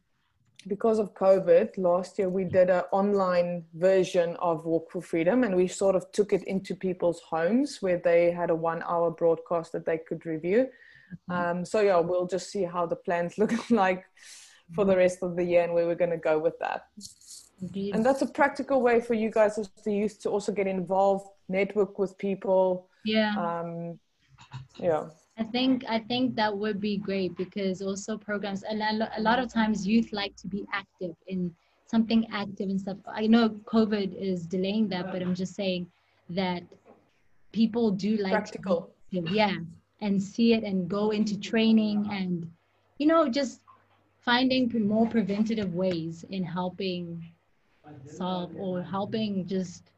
[0.68, 5.56] because of COVID, last year we did an online version of Walk for Freedom and
[5.56, 9.72] we sort of took it into people's homes where they had a one hour broadcast
[9.72, 10.68] that they could review.
[11.30, 11.32] Mm-hmm.
[11.32, 14.04] Um, so, yeah, we'll just see how the plans look like
[14.76, 16.88] for the rest of the year and where we're going to go with that.
[17.62, 17.96] Indeed.
[17.96, 21.28] And that's a practical way for you guys as the youth to also get involved,
[21.48, 22.90] network with people.
[23.06, 23.36] Yeah.
[23.36, 24.00] Um,
[24.78, 25.06] yeah.
[25.40, 29.52] I think I think that would be great because also programs and a lot of
[29.52, 32.98] times youth like to be active in something active and stuff.
[33.08, 35.88] I know COVID is delaying that, but I'm just saying
[36.30, 36.64] that
[37.52, 39.56] people do like practical yeah
[40.02, 42.50] and see it and go into training and
[43.00, 43.62] you know just
[44.20, 47.24] finding more preventative ways in helping
[48.06, 49.92] solve or helping just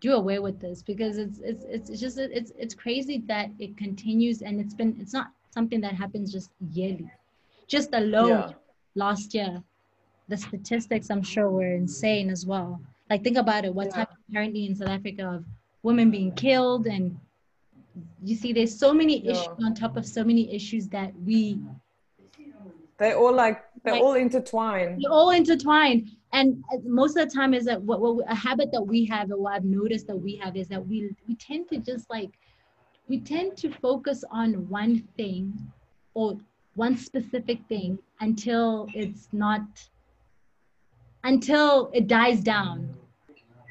[0.00, 4.42] do away with this because it's it's it's just it's it's crazy that it continues
[4.42, 7.10] and it's been it's not something that happens just yearly
[7.66, 8.50] just alone yeah.
[8.94, 9.62] last year
[10.28, 12.80] the statistics i'm sure were insane as well
[13.10, 14.00] like think about it what's yeah.
[14.00, 15.44] happening currently in south africa of
[15.82, 17.18] women being killed and
[18.22, 19.32] you see there's so many yeah.
[19.32, 21.58] issues on top of so many issues that we
[22.98, 27.34] they all like they're like, all intertwined they're all intertwined and uh, most of the
[27.34, 30.16] time is that what, what a habit that we have or what i've noticed that
[30.16, 32.30] we have is that we we tend to just like
[33.08, 35.52] we tend to focus on one thing
[36.14, 36.38] or
[36.74, 39.62] one specific thing until it's not
[41.24, 42.94] until it dies down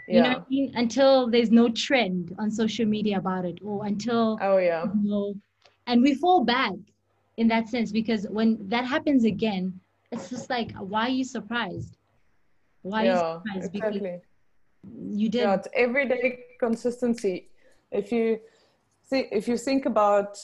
[0.08, 0.16] yeah.
[0.16, 0.72] you know I mean?
[0.76, 5.34] until there's no trend on social media about it or until oh yeah you know,
[5.86, 6.74] and we fall back
[7.38, 9.80] in that sense because when that happens again
[10.12, 11.98] it's just like why are you surprised
[12.90, 14.00] why yeah, surprised exactly.
[14.00, 14.22] because
[15.22, 15.42] you did.
[15.42, 17.50] Yeah, it's everyday consistency.
[17.92, 18.40] If you
[19.10, 20.38] see if you think about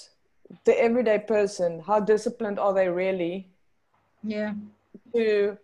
[0.66, 3.50] the everyday person how disciplined are they really?
[4.24, 4.54] Yeah.
[5.16, 5.58] To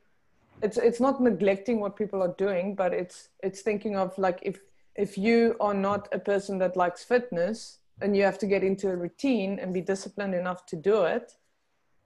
[0.61, 4.59] it's it's not neglecting what people are doing but it's it's thinking of like if
[4.95, 8.89] if you are not a person that likes fitness and you have to get into
[8.89, 11.33] a routine and be disciplined enough to do it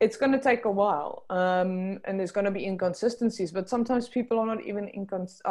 [0.03, 4.09] it's going to take a while um, and there's going to be inconsistencies but sometimes
[4.09, 5.41] people are not even incons-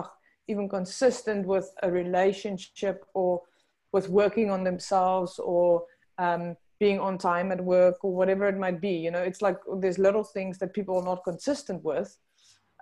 [0.49, 3.41] even consistent with a relationship or
[3.93, 5.85] with working on themselves or
[6.19, 9.23] um, being on time at work or whatever it might be you know?
[9.23, 12.15] It's like there's little things that people are not consistent with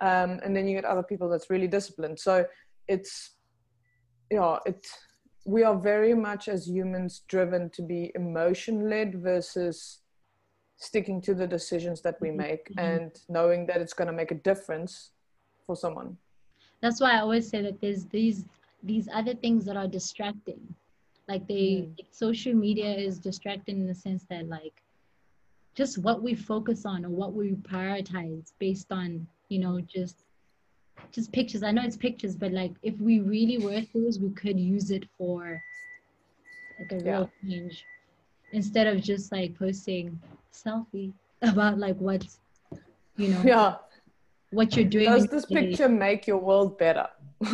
[0.01, 2.19] um, and then you get other people that's really disciplined.
[2.19, 2.45] So
[2.87, 3.31] it's
[4.29, 4.85] yeah it
[5.45, 10.00] we are very much as humans driven to be emotion led versus
[10.81, 12.37] sticking to the decisions that we mm-hmm.
[12.37, 12.79] make mm-hmm.
[12.79, 15.11] and knowing that it's going to make a difference
[15.65, 16.17] for someone
[16.81, 18.45] that's why i always say that there's these
[18.83, 20.61] these other things that are distracting
[21.27, 21.95] like they mm.
[22.09, 24.81] social media is distracting in the sense that like
[25.75, 30.23] just what we focus on or what we prioritize based on you know just
[31.11, 34.59] just pictures i know it's pictures but like if we really were those we could
[34.59, 35.61] use it for
[36.79, 37.59] like a real yeah.
[37.59, 37.85] change
[38.51, 40.19] instead of just like posting
[40.53, 42.39] selfie about like what's
[43.17, 43.75] you know yeah.
[44.51, 47.07] what you're doing does this picture make your world better?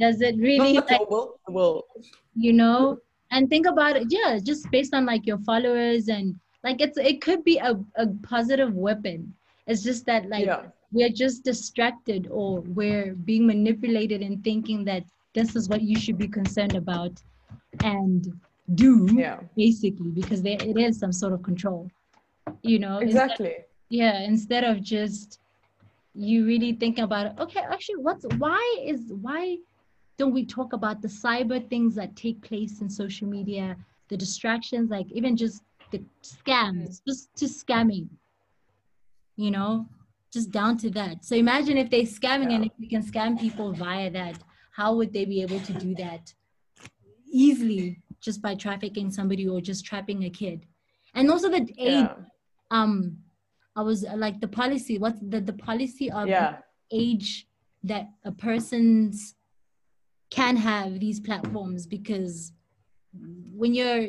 [0.00, 1.84] Does it really like, world, world.
[2.34, 2.98] you know?
[3.30, 7.20] And think about it yeah just based on like your followers and like it's it
[7.20, 9.34] could be a, a positive weapon.
[9.66, 10.66] It's just that like yeah.
[10.92, 16.18] we're just distracted or we're being manipulated and thinking that this is what you should
[16.18, 17.22] be concerned about.
[17.82, 18.40] And
[18.74, 19.40] do yeah.
[19.56, 21.90] basically because there it is some sort of control
[22.62, 25.40] you know exactly instead, yeah instead of just
[26.14, 29.56] you really think about it okay actually what's why is why
[30.18, 33.76] don't we talk about the cyber things that take place in social media
[34.08, 37.00] the distractions like even just the scams mm.
[37.06, 38.08] just to scamming
[39.36, 39.86] you know
[40.32, 42.56] just down to that so imagine if they scamming yeah.
[42.56, 44.38] and if we can scam people via that
[44.70, 46.32] how would they be able to do that
[47.30, 50.66] easily just by trafficking somebody or just trapping a kid
[51.14, 52.14] and also the age yeah.
[52.70, 53.16] um
[53.76, 56.56] i was like the policy what's the the policy of yeah.
[56.90, 57.46] age
[57.82, 59.34] that a person's
[60.30, 62.52] can have these platforms because
[63.54, 64.08] when you're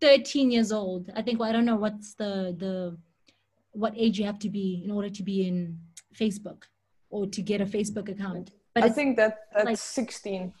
[0.00, 2.96] 13 years old i think well, i don't know what's the the
[3.72, 5.78] what age you have to be in order to be in
[6.14, 6.64] facebook
[7.10, 10.52] or to get a facebook account but i think that that's like, 16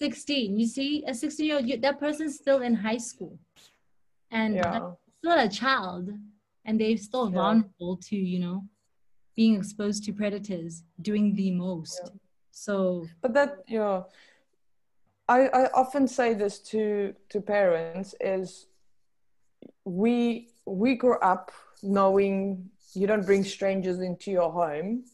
[0.00, 3.38] 16 you see a 16 year old that person's still in high school
[4.30, 4.92] and yeah.
[5.18, 6.10] still a child
[6.64, 7.36] and they're still yeah.
[7.36, 8.64] vulnerable to you know
[9.36, 12.10] being exposed to predators doing the most yeah.
[12.50, 14.02] so but that yeah
[15.28, 18.66] I, I often say this to to parents is
[19.84, 25.04] we we grow up knowing you don't bring strangers into your home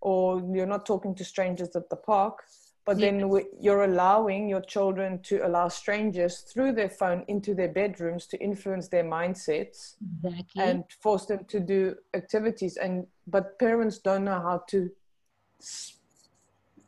[0.00, 2.44] or you're not talking to strangers at the park
[2.84, 3.10] but yeah.
[3.10, 3.30] then
[3.60, 8.88] you're allowing your children to allow strangers through their phone into their bedrooms to influence
[8.88, 10.62] their mindsets exactly.
[10.62, 14.90] and force them to do activities and but parents don't know how to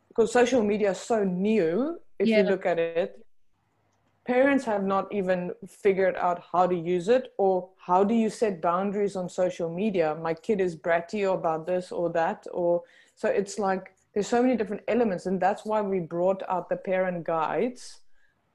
[0.09, 2.37] because social media is so new if yeah.
[2.37, 3.25] you look at it
[4.25, 8.61] parents have not even figured out how to use it or how do you set
[8.61, 12.81] boundaries on social media my kid is bratty about this or that or
[13.15, 16.77] so it's like there's so many different elements and that's why we brought out the
[16.77, 17.99] parent guides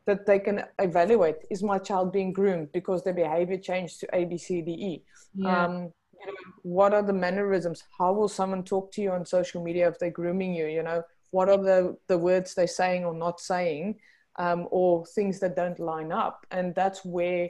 [0.06, 4.24] that they can evaluate is my child being groomed because their behavior changed to A,
[4.24, 5.04] B, C, D, E.
[5.34, 5.64] Yeah.
[5.64, 6.32] Um, you know,
[6.62, 7.84] what are the mannerisms?
[7.98, 10.66] How will someone talk to you on social media if they're grooming you?
[10.66, 14.00] You know, what are the, the words they're saying or not saying,
[14.36, 16.46] um, or things that don't line up?
[16.50, 17.48] And that's where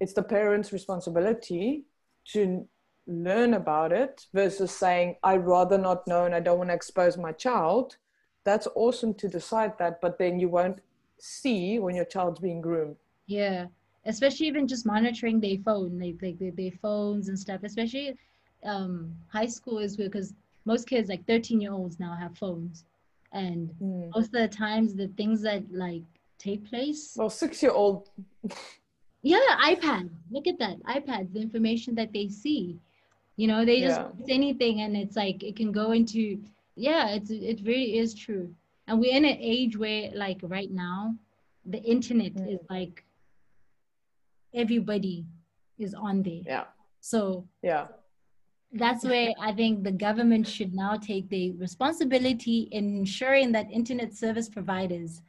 [0.00, 1.84] it's the parent's responsibility
[2.28, 2.66] to
[3.06, 7.16] learn about it versus saying, I'd rather not know and I don't want to expose
[7.16, 7.96] my child.
[8.44, 10.80] That's awesome to decide that, but then you won't
[11.18, 12.96] see when your child's being groomed.
[13.26, 13.66] Yeah,
[14.04, 17.62] especially even just monitoring their phone, like, like their, their phones and stuff.
[17.62, 18.16] Especially
[18.64, 20.34] um, high school is weird because
[20.64, 22.84] most kids, like 13 year olds now, have phones.
[23.32, 24.10] And mm.
[24.14, 26.02] most of the times, the things that like
[26.38, 27.14] take place.
[27.16, 28.08] Well, six year old.
[29.22, 30.10] yeah, iPad.
[30.30, 30.82] Look at that.
[30.84, 32.78] iPad, the information that they see.
[33.36, 34.34] You know, they just yeah.
[34.34, 36.40] anything and it's like it can go into
[36.76, 38.54] yeah, it's it really is true.
[38.86, 41.14] And we're in an age where like right now
[41.64, 42.54] the internet mm.
[42.54, 43.04] is like
[44.52, 45.26] everybody
[45.78, 46.42] is on there.
[46.46, 46.64] Yeah.
[47.00, 47.86] So yeah.
[48.74, 54.12] that's where i think the government should now take the responsibility in ensuring that internet
[54.12, 55.22] service providers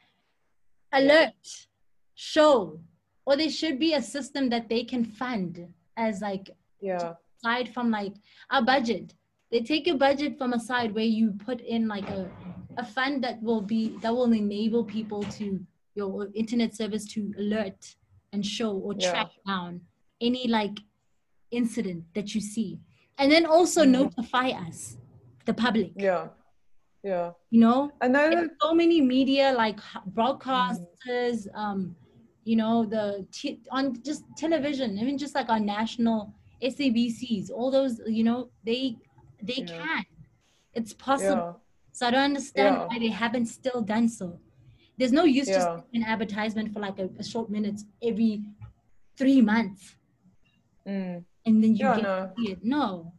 [0.93, 1.67] alert
[2.15, 2.79] show
[3.25, 6.49] or there should be a system that they can fund as like
[6.81, 8.13] yeah aside from like
[8.49, 9.13] our budget
[9.51, 12.29] they take a budget from a side where you put in like a
[12.77, 15.59] a fund that will be that will enable people to
[15.95, 17.95] your internet service to alert
[18.33, 19.53] and show or track yeah.
[19.53, 19.81] down
[20.21, 20.77] any like
[21.51, 22.79] incident that you see
[23.17, 24.03] and then also mm-hmm.
[24.03, 24.97] notify us
[25.45, 26.27] the public yeah
[27.03, 29.79] yeah you know and then so many media like
[30.11, 31.57] broadcasters mm-hmm.
[31.59, 31.95] um
[32.43, 38.01] you know the t- on just television even just like on national sabcs all those
[38.07, 38.97] you know they
[39.41, 39.77] they yeah.
[39.77, 40.05] can
[40.73, 41.61] it's possible
[41.95, 42.85] so I don't understand yeah.
[42.87, 44.37] why they haven't still done so.
[44.97, 45.59] There's no use yeah.
[45.59, 48.43] just an advertisement for like a, a, short minutes every
[49.17, 49.95] three months.
[50.85, 51.23] Mm.
[51.45, 52.31] And then you yeah, get no.
[52.37, 52.59] it.
[52.63, 53.13] No.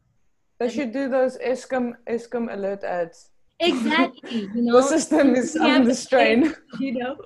[0.58, 3.30] They should do those Eskom Eskom alert ads.
[3.60, 4.50] Exactly.
[4.54, 6.54] You know, the system is under strain.
[6.78, 7.16] You know,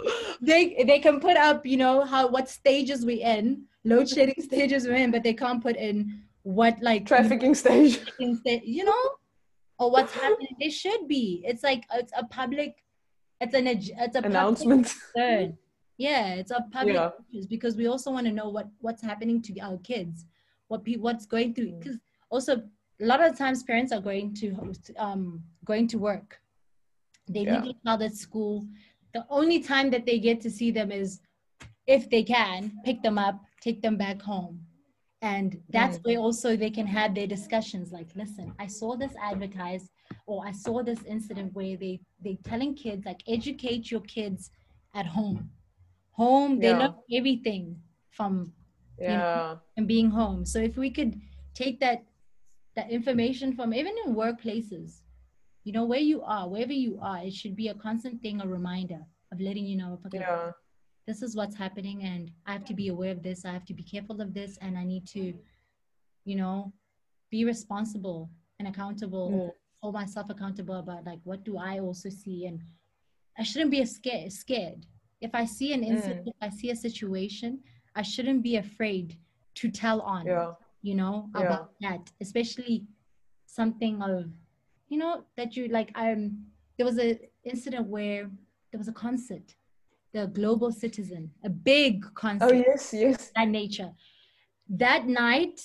[0.41, 4.87] they they can put up, you know, how what stages we in, load shedding stages
[4.87, 8.01] we're in, but they can't put in what like trafficking stage.
[8.19, 9.11] You know,
[9.79, 10.57] or what's happening.
[10.61, 11.43] It should be.
[11.45, 12.85] It's like it's a public.
[13.41, 14.95] It's an it's a announcement.
[15.17, 17.43] Yeah, it's a public yeah.
[17.49, 20.27] because we also want to know what what's happening to our kids,
[20.69, 21.73] what people what's going through.
[21.73, 22.01] Because mm.
[22.31, 24.55] also a lot of times parents are going to
[24.97, 26.41] um going to work.
[27.29, 27.63] They yeah.
[27.63, 28.67] leave their child at school.
[29.15, 31.21] The only time that they get to see them is
[31.87, 34.61] if they can pick them up, take them back home.
[35.23, 39.91] And that's where also they can have their discussions like listen i saw this advertised
[40.27, 44.51] or i saw this incident where they they telling kids like educate your kids
[44.95, 45.51] at home.
[46.13, 46.79] Home they yeah.
[46.79, 47.77] learn everything
[48.11, 48.53] from
[48.99, 50.45] yeah you know, and being home.
[50.45, 51.21] So if we could
[51.55, 52.03] take that
[52.77, 55.01] that information from even in workplaces
[55.65, 58.47] you know where you are wherever you are it should be a constant thing a
[58.47, 59.01] reminder
[59.33, 60.51] of letting you know yeah
[61.11, 63.75] this is what's happening and i have to be aware of this i have to
[63.75, 65.35] be careful of this and i need to
[66.25, 66.73] you know
[67.31, 68.31] be responsible
[68.61, 69.51] and accountable mm.
[69.81, 72.61] hold myself accountable about like what do i also see and
[73.39, 74.87] i shouldn't be scared scared
[75.21, 76.29] if i see an incident mm.
[76.29, 77.59] if i see a situation
[77.97, 79.19] i shouldn't be afraid
[79.57, 80.53] to tell on yeah.
[80.83, 81.91] you know about yeah.
[81.91, 82.85] that especially
[83.47, 84.27] something of
[84.89, 86.23] you know that you like um
[86.77, 88.31] there was a incident where
[88.71, 89.57] there was a concert
[90.13, 92.51] the global citizen, a big concept.
[92.51, 93.31] Oh yes, yes.
[93.37, 93.91] That nature.
[94.69, 95.61] That night,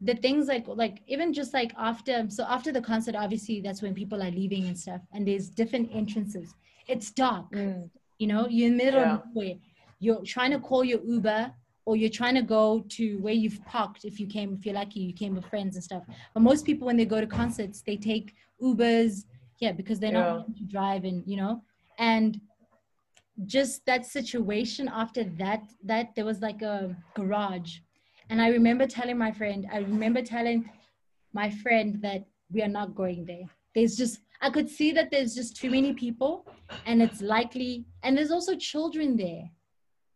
[0.00, 3.94] the things like like even just like after so after the concert, obviously that's when
[3.94, 6.54] people are leaving and stuff, and there's different entrances.
[6.86, 7.50] It's dark.
[7.52, 7.90] Mm.
[8.18, 9.14] You know, you're in the middle yeah.
[9.14, 9.54] of nowhere.
[10.00, 11.52] You're trying to call your Uber
[11.88, 15.00] or you're trying to go to where you've parked if you came if you're lucky
[15.00, 16.02] you came with friends and stuff
[16.34, 19.24] but most people when they go to concerts they take ubers
[19.58, 20.34] yeah because they're yeah.
[20.34, 21.62] not to drive and you know
[21.98, 22.42] and
[23.46, 27.78] just that situation after that that there was like a garage.
[28.30, 30.68] And i remember telling my friend i remember telling
[31.32, 33.46] my friend that we are not going there.
[33.74, 36.46] There's just i could see that there's just too many people
[36.86, 39.50] and it's likely and there's also children there.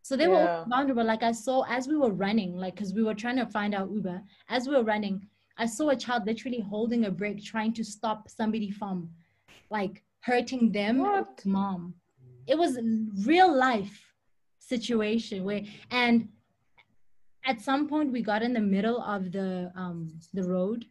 [0.04, 0.30] So they yeah.
[0.30, 1.04] were vulnerable.
[1.04, 3.90] Like i saw as we were running like because we were trying to find out
[3.90, 5.26] uber as we were running
[5.58, 9.08] i saw a child literally holding a brick trying to stop somebody from
[9.70, 10.98] like hurting them
[11.44, 11.94] mom
[12.46, 12.78] it was
[13.24, 14.12] real life
[14.58, 16.28] situation where and
[17.44, 20.84] at some point we got in the middle of the um the road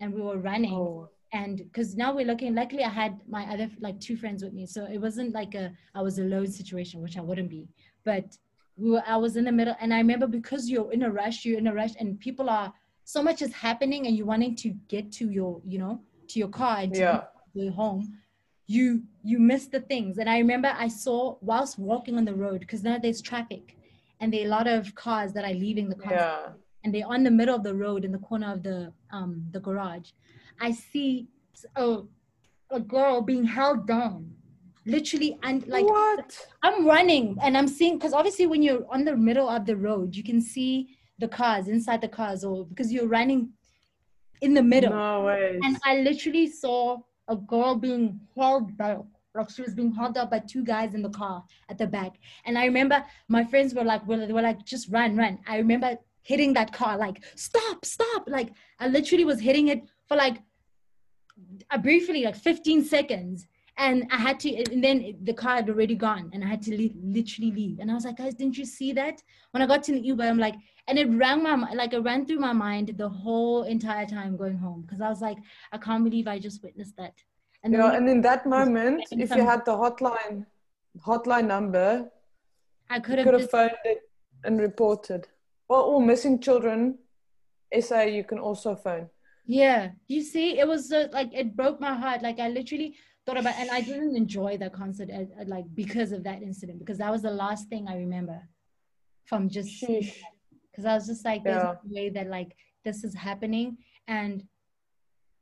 [0.00, 1.08] and we were running oh.
[1.32, 4.64] and because now we're looking luckily i had my other like two friends with me
[4.64, 7.68] so it wasn't like a i was alone situation which i wouldn't be
[8.04, 8.36] but
[8.76, 11.44] we were, i was in the middle and i remember because you're in a rush
[11.44, 12.72] you're in a rush and people are
[13.04, 16.48] so much is happening and you're wanting to get to your you know to your
[16.48, 17.24] car and to Yeah.
[17.56, 18.18] go home
[18.68, 22.60] you you miss the things and i remember i saw whilst walking on the road
[22.60, 23.76] because now there's traffic
[24.20, 26.46] and there are a lot of cars that are leaving the car Yeah.
[26.84, 29.60] and they're on the middle of the road in the corner of the um the
[29.60, 30.10] garage
[30.60, 31.28] i see
[31.76, 32.02] a,
[32.70, 34.30] a girl being held down
[34.84, 36.46] literally and like what?
[36.62, 40.14] i'm running and i'm seeing because obviously when you're on the middle of the road
[40.14, 40.88] you can see
[41.18, 43.50] the cars inside the cars or because you're running
[44.40, 45.58] in the middle No way.
[45.64, 46.98] and I literally saw
[47.28, 48.98] a girl being held back.
[49.34, 52.18] Like she was being held up by two guys in the car at the back.
[52.44, 55.38] And I remember my friends were like, well, they were like, just run, run.
[55.46, 58.24] I remember hitting that car, like, stop, stop.
[58.26, 58.50] Like
[58.80, 60.38] I literally was hitting it for like
[61.70, 63.46] uh, briefly, like 15 seconds.
[63.76, 66.76] And I had to, and then the car had already gone, and I had to
[66.76, 67.78] leave, literally leave.
[67.78, 69.22] And I was like, guys, didn't you see that?
[69.52, 70.56] When I got to the Uber, I'm like,
[70.88, 74.56] and it rang my like it ran through my mind the whole entire time going
[74.56, 75.36] home because I was like,
[75.70, 77.14] I can't believe I just witnessed that.
[77.62, 80.46] And Yeah, and in that moment, if you had the hotline
[81.06, 82.10] hotline number,
[82.88, 84.00] I could have could have phoned it
[84.44, 85.28] and reported.
[85.68, 86.98] Well, all missing children,
[87.78, 89.10] SA, you can also phone.
[89.44, 89.90] yeah.
[90.06, 92.22] You see, it was uh, like it broke my heart.
[92.22, 92.94] Like I literally
[93.26, 96.78] thought about, and I didn't enjoy the concert at, at, like because of that incident
[96.78, 98.40] because that was the last thing I remember
[99.26, 100.14] from just Sheesh.
[100.78, 101.74] Because I was just like, there's Yeah.
[101.84, 102.54] no way that like
[102.84, 104.44] this is happening and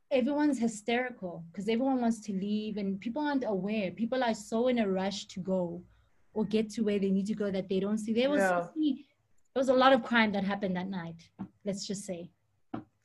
[0.09, 3.91] everyone's hysterical because everyone wants to leave and people aren't aware.
[3.91, 5.83] People are so in a rush to go
[6.33, 8.13] or get to where they need to go that they don't see.
[8.13, 8.65] There was Yeah.
[9.53, 11.19] there was a lot of crime that happened that night.
[11.65, 12.31] Let's just say,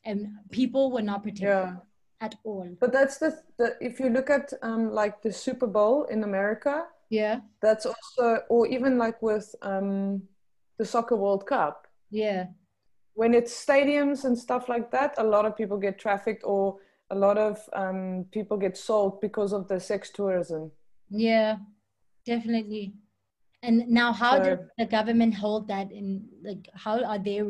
[0.05, 0.19] and
[0.51, 1.77] people were not protected Yeah.
[2.21, 2.69] at all.
[2.81, 6.87] But that's the, the if you look at um, like the Super Bowl in America,
[7.11, 10.23] Yeah, that's also, or even like with um,
[10.79, 12.47] the Soccer World Cup, yeah,
[13.15, 16.77] when it's stadiums and stuff like that, a lot of people get trafficked or
[17.11, 20.71] a lot of um, people get sold because of the sex tourism.
[21.11, 21.57] yeah,
[22.25, 22.95] definitely.
[23.65, 26.27] And now, how does the government hold that in?
[26.43, 27.43] Like, how are they?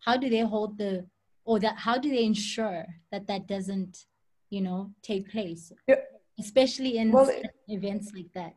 [0.00, 1.06] How do they hold the,
[1.44, 1.78] or that?
[1.78, 4.04] How do they ensure that that doesn't,
[4.50, 5.72] you know, take place?
[5.88, 6.02] Yeah.
[6.38, 7.30] Especially in Well,
[7.68, 8.54] events like that.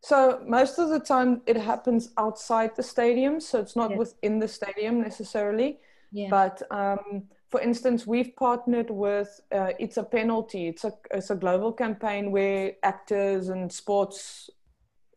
[0.00, 3.96] So most of the time it happens outside the stadium, so it's not Yeah.
[3.98, 5.80] within the stadium necessarily.
[6.12, 6.30] Yeah.
[6.30, 10.68] But um, for instance, we've partnered with uh, It's a Penalty.
[10.68, 14.50] It's a it's a global campaign where actors and sports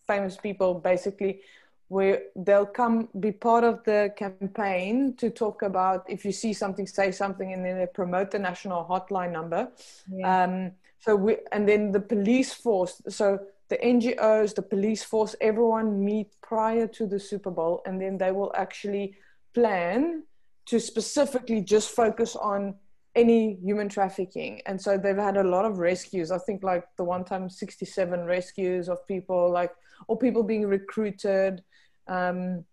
[0.07, 1.41] famous people basically
[1.87, 6.87] where they'll come be part of the campaign to talk about if you see something,
[6.87, 9.69] say something, and then they promote the national hotline number.
[10.09, 10.43] yeah.
[10.43, 13.01] Um, so we and then the police force.
[13.09, 13.39] So
[13.71, 18.33] the NGOs, the police force, everyone meet prior to the Super Bowl, and then they
[18.33, 19.15] will actually
[19.53, 20.23] plan
[20.65, 22.75] to specifically just focus on
[23.15, 24.61] any human trafficking.
[24.65, 26.31] And so they've had a lot of rescues.
[26.31, 29.71] I think like the one time 67 rescues of people, like
[30.09, 31.63] or people being recruited.
[32.09, 32.65] Um,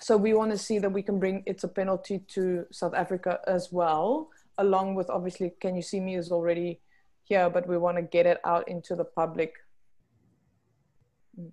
[0.00, 3.38] so we want to see that we can bring it's a penalty to South Africa
[3.46, 6.80] as well, along with obviously Can You See Me is already
[7.22, 9.54] here, but we want to get it out into the public.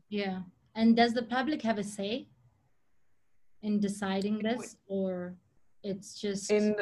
[0.10, 0.42] Yeah.
[0.76, 2.28] And does the public have a say
[3.62, 5.36] in deciding this, or
[5.84, 6.76] it's just In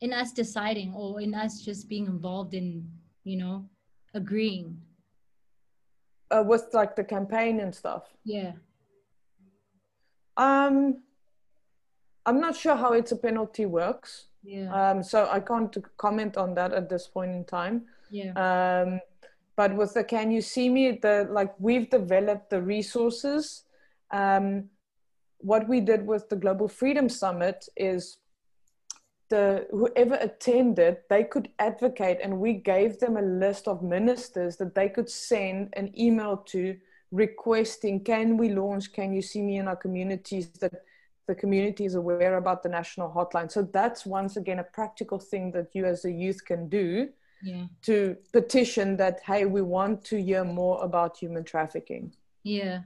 [0.00, 2.88] in us deciding, or in us just being involved in,
[3.24, 3.68] you know,
[4.14, 4.80] agreeing?
[6.32, 8.04] uh, with like the campaign and stuff.
[8.24, 8.52] Yeah.
[10.36, 11.02] Um,
[12.24, 14.70] I'm not sure how it's a penalty works, Yeah.
[14.72, 17.86] um, so I can't comment on that at this point in time.
[18.10, 18.32] yeah.
[18.34, 19.00] Um,
[19.60, 23.64] but with the Can You See Me, the like we've developed the resources.
[24.10, 24.70] Um,
[25.36, 28.16] what we did with the Global Freedom Summit is
[29.28, 34.74] the whoever attended they could advocate and we gave them a list of ministers that
[34.74, 36.62] they could send an email to
[37.12, 40.72] requesting can we launch can you see me in our communities that
[41.28, 45.52] the community is aware about the national hotline so that's once again a practical thing
[45.52, 47.08] that you as a youth can do
[47.42, 47.64] yeah.
[47.82, 52.12] to petition that hey we want to hear more about human trafficking
[52.42, 52.82] Yeah.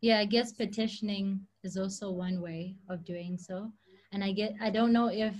[0.00, 3.72] Yeah, I guess petitioning is also one way of doing so.
[4.12, 5.34] And I get I don't know if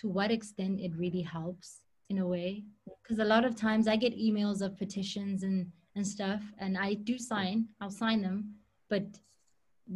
[0.00, 2.64] to what extent it really helps in a way.
[3.02, 6.94] Because a lot of times I get emails of petitions and and stuff and I
[6.94, 8.54] do sign, I'll sign them,
[8.88, 9.04] but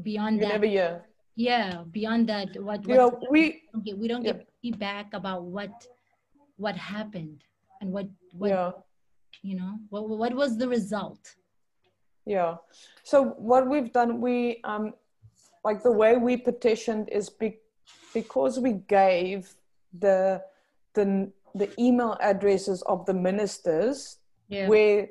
[0.02, 1.04] beyond you that never hear
[1.36, 4.32] yeah, beyond that what know we we don't get, we don't yeah.
[4.32, 5.86] get feedback about what
[6.56, 7.44] what happened
[7.80, 8.70] and what what yeah.
[9.42, 11.36] you know what what was the result
[12.26, 12.56] yeah
[13.02, 14.92] so what we've done we um
[15.64, 17.58] like the way we petitioned is be-
[18.12, 19.54] because we gave
[19.98, 20.42] the
[20.94, 24.68] the the email addresses of the ministers yeah.
[24.68, 25.08] where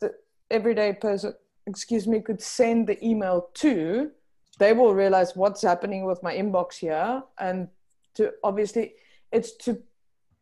[0.00, 0.12] the
[0.50, 1.34] everyday person
[1.66, 4.10] excuse me could send the email to
[4.58, 7.68] they will realize what's happening with my inbox here and
[8.14, 8.92] to obviously
[9.32, 9.82] it's to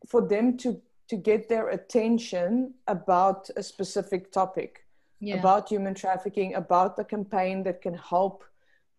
[0.06, 4.86] for them to to get their attention about a specific topic
[5.20, 5.36] yeah.
[5.36, 8.44] about human trafficking about the campaign that can help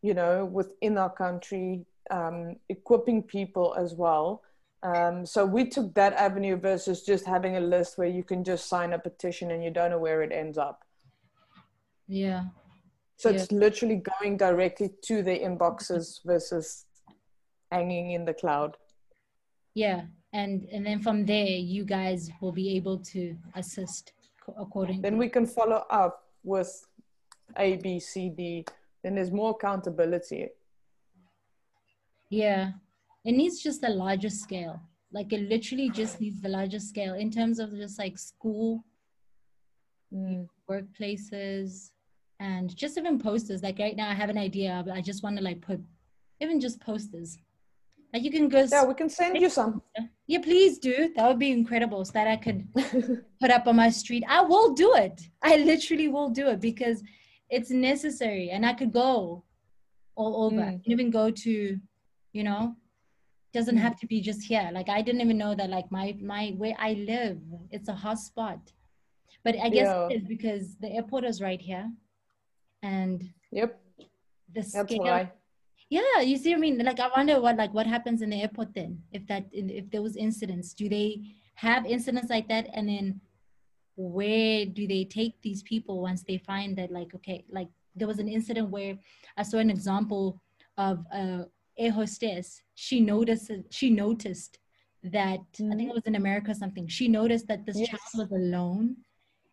[0.02, 4.44] you know within our country um, equipping people as well
[4.84, 8.68] um, so we took that avenue versus just having a list where you can just
[8.68, 10.84] sign a petition and you don't know where it ends up
[12.08, 12.44] yeah
[13.18, 13.36] so yeah.
[13.38, 16.86] it's literally going directly to the inboxes versus
[17.72, 18.78] hanging in the cloud.
[19.76, 20.02] Yeah,
[20.34, 24.14] and and then from there, you guys will be able to assist
[24.58, 25.02] according.
[25.02, 26.86] Then we can follow up with
[27.58, 28.66] A, B, C, D.
[29.04, 30.50] Then there's more accountability.
[32.30, 32.72] Yeah,
[33.26, 34.82] it needs just a larger scale.
[35.12, 38.84] Like it literally just needs the larger scale in terms of just like school,
[40.12, 40.48] mm.
[40.70, 41.92] workplaces,
[42.44, 45.38] and just even posters like right now i have an idea but i just want
[45.38, 45.80] to like put
[46.42, 47.38] even just posters
[48.22, 49.82] you can go yeah we can send you some.
[50.28, 51.12] Yeah please do.
[51.16, 52.68] That would be incredible so that i could
[53.42, 54.24] put up on my street.
[54.28, 55.22] I will do it.
[55.42, 57.04] I literally will do it because
[57.50, 59.44] it's necessary and i could go
[60.16, 60.56] all over.
[60.56, 60.82] Mm.
[60.86, 61.80] even go to
[62.34, 62.76] you know
[63.52, 63.82] doesn't mm.
[63.82, 64.70] have to be just here.
[64.74, 67.40] Like i didn't even know that like my my where i live
[67.72, 68.60] it's a hot spot.
[69.44, 70.08] But i guess yeah.
[70.12, 71.92] it's because the airport is right here
[72.84, 73.80] and yep.
[74.54, 75.30] the scale
[75.98, 76.78] yeah you see what i mean?
[76.90, 80.02] Like i wonder what like what happens in the airport then if that if there
[80.08, 81.10] was incidents do they
[81.56, 82.68] have incidents like that?
[82.74, 83.22] And then
[83.96, 88.20] where do they take these people once they find that like okay like there was
[88.20, 88.98] an incident where
[89.38, 90.42] i saw an example
[90.78, 91.46] of a
[91.78, 92.62] air hostess.
[92.76, 94.60] She noticed she noticed
[95.04, 95.74] that mm.
[95.74, 96.88] i think it was in america or something.
[96.88, 97.90] She noticed that this yes.
[97.90, 98.98] child was alone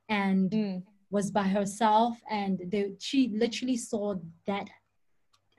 [0.08, 0.82] and mm.
[1.10, 4.14] was by herself and they, she literally saw
[4.46, 4.68] that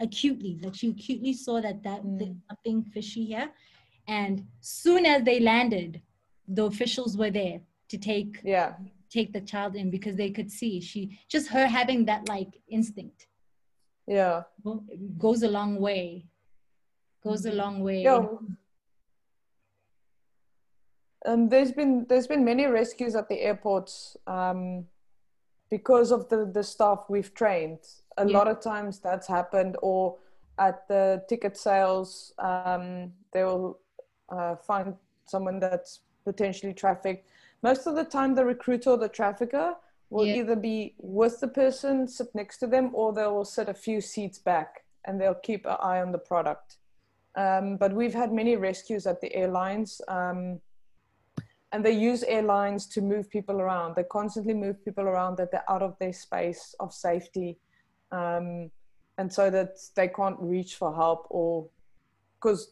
[0.02, 2.36] acutely like she acutely saw that that mm.
[2.50, 3.50] something fishy here.
[4.08, 6.02] And soon as they landed
[6.48, 8.74] the officials were there to take yeah.
[9.10, 10.82] take the child in because they could see.
[10.82, 13.28] She just her having that like instinct.
[14.08, 14.44] Yeah.
[15.18, 16.26] Goes a long way.
[17.24, 18.04] Goes a long way.
[18.04, 18.26] Yeah.
[21.26, 24.86] um, there's been there's been many rescues at the airports um,
[25.70, 27.80] because of the the staff we've trained
[28.18, 28.38] a yeah.
[28.38, 30.18] lot of times that's happened or
[30.60, 33.80] at the ticket sales um, they will
[34.30, 34.96] uh, find
[35.26, 37.28] someone that's potentially trafficked
[37.64, 39.74] most of the time the recruiter or the trafficker
[40.10, 40.36] will yeah.
[40.36, 44.02] either be with the person sit next to them or they will sit a few
[44.02, 46.78] seats back and they'll keep an eye on the product
[47.36, 50.60] um, but we've had many rescues at the airlines um,
[51.72, 53.96] and they use airlines to move people around.
[53.96, 57.58] They constantly move people around that they're out of their space of safety,
[58.12, 58.72] um,
[59.18, 61.68] and so that they can't reach for help or
[62.36, 62.72] because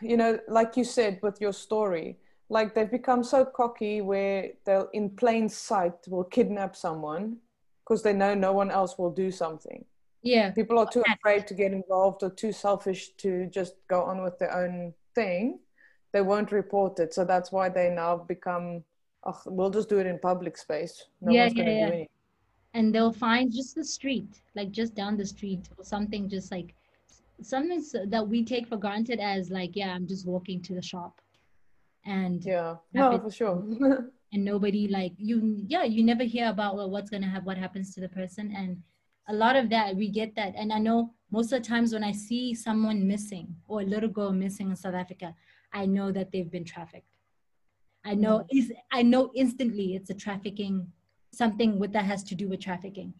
[0.00, 2.18] you know, like you said with your story,
[2.48, 7.38] like they've become so cocky where they'll in plain sight will kidnap someone
[7.82, 9.84] because they know no one else will do something.
[10.22, 14.22] Yeah, people are too afraid to get involved or too selfish to just go on
[14.22, 15.58] with their own thing
[16.12, 17.12] they won't report it.
[17.12, 18.84] So that's why they now become,
[19.24, 21.06] oh, we'll just do it in public space.
[21.20, 22.04] No yeah, yeah, yeah.
[22.74, 26.74] And they'll find just the street, like just down the street or something, just like
[27.42, 31.20] something that we take for granted as like, yeah, I'm just walking to the shop.
[32.04, 33.62] And yeah, no, for sure.
[34.32, 37.58] and nobody like you, yeah, you never hear about well, what's going to have, what
[37.58, 38.54] happens to the person.
[38.56, 38.82] And
[39.28, 40.54] a lot of that, we get that.
[40.56, 44.08] And I know most of the times when I see someone missing or a little
[44.08, 45.34] girl missing in South Africa,
[45.72, 47.16] I know that they've been trafficked.
[48.04, 48.46] I know mm.
[48.50, 50.88] is I know instantly it's a trafficking
[51.32, 53.14] something with that has to do with trafficking.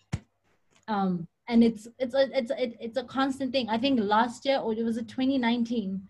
[0.88, 3.68] Um, and it's it's a it's a, it's a constant thing.
[3.68, 6.00] I think last year or it was a 2019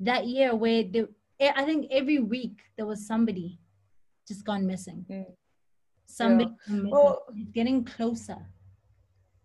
[0.00, 1.08] that year where the
[1.40, 3.58] I think every week there was somebody
[4.26, 5.06] just gone missing.
[5.08, 5.26] Mm.
[6.06, 6.74] Somebody yeah.
[6.74, 6.90] missing.
[6.90, 8.38] Well, it's getting closer,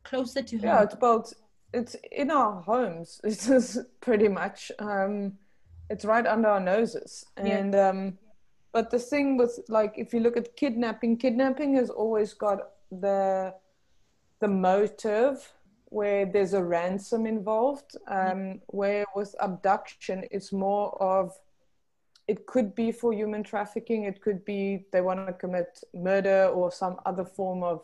[0.04, 0.66] closer to home.
[0.66, 1.32] Yeah, it's about
[1.74, 3.22] it's in our homes.
[3.24, 4.72] It's pretty much.
[4.80, 5.34] Um,
[5.90, 7.90] it's right under our noses and yeah.
[7.90, 8.18] um
[8.76, 12.60] but the thing with like if you look at kidnapping kidnapping has always got
[12.92, 13.54] the
[14.42, 15.54] the motive
[15.86, 17.96] where there's a ransom involved.
[18.10, 21.32] Um where with abduction it's more of
[22.28, 26.70] it could be for human trafficking it could be they want to commit murder or
[26.70, 27.80] some other form of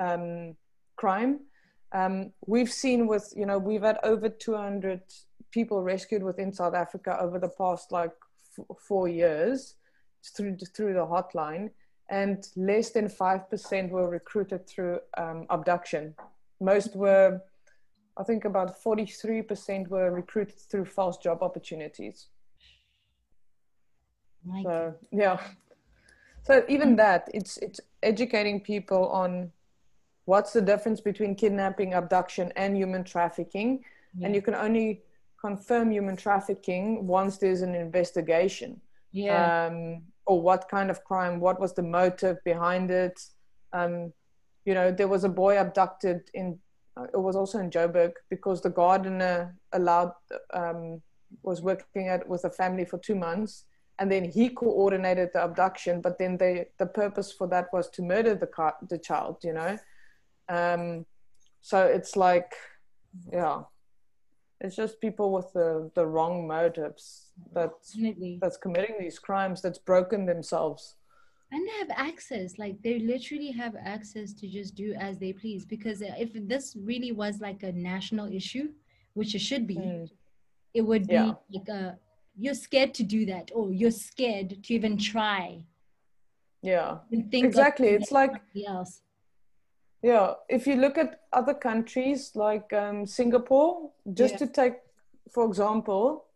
[0.00, 0.56] um,
[0.96, 1.40] crime.
[1.92, 5.00] Um, we've seen with you know we've had over 200
[5.52, 8.14] people rescued within south africa over the past like
[8.58, 9.77] f- four years
[10.30, 11.70] through through the hotline
[12.10, 16.14] and less than 5% were recruited through um, abduction
[16.60, 17.40] most were
[18.16, 22.26] i think about 43% were recruited through false job opportunities
[24.62, 25.38] so yeah
[26.42, 29.52] so even that it's it's educating people on
[30.28, 33.82] what's the difference between kidnapping, abduction, and human trafficking.
[34.14, 34.26] Yeah.
[34.26, 35.02] And you can only
[35.40, 38.78] confirm human trafficking once there's an investigation.
[39.12, 39.66] Yeah.
[39.66, 43.18] Um, or what kind of crime, what was the motive behind it.
[43.72, 44.12] Um,
[44.64, 46.58] you know, there was a boy abducted in,
[46.96, 50.12] uh, it was also in Joburg because the gardener allowed,
[50.52, 51.02] um,
[51.42, 53.64] was working at with a family for two months
[53.98, 58.00] and then he coordinated the abduction but then they the purpose for that was to
[58.00, 59.76] murder the car, the child you know
[60.48, 61.04] um,
[61.60, 62.52] so it's like,
[63.32, 63.62] yeah,
[64.60, 67.96] it's just people with the, the wrong motives that's,
[68.40, 70.96] that's committing these crimes, that's broken themselves.
[71.50, 75.64] And they have access, like they literally have access to just do as they please.
[75.64, 78.68] Because if this really was like a national issue,
[79.14, 80.10] which it should be, mm.
[80.74, 81.32] it would be yeah.
[81.50, 81.98] like a
[82.40, 85.60] you're scared to do that, or you're scared to even try.
[86.62, 87.88] Yeah, exactly.
[87.88, 88.32] It's like
[88.66, 89.00] else
[90.02, 94.38] yeah, if you look at other countries like um, Singapore, just yeah.
[94.38, 94.74] to take,
[95.32, 96.26] for example,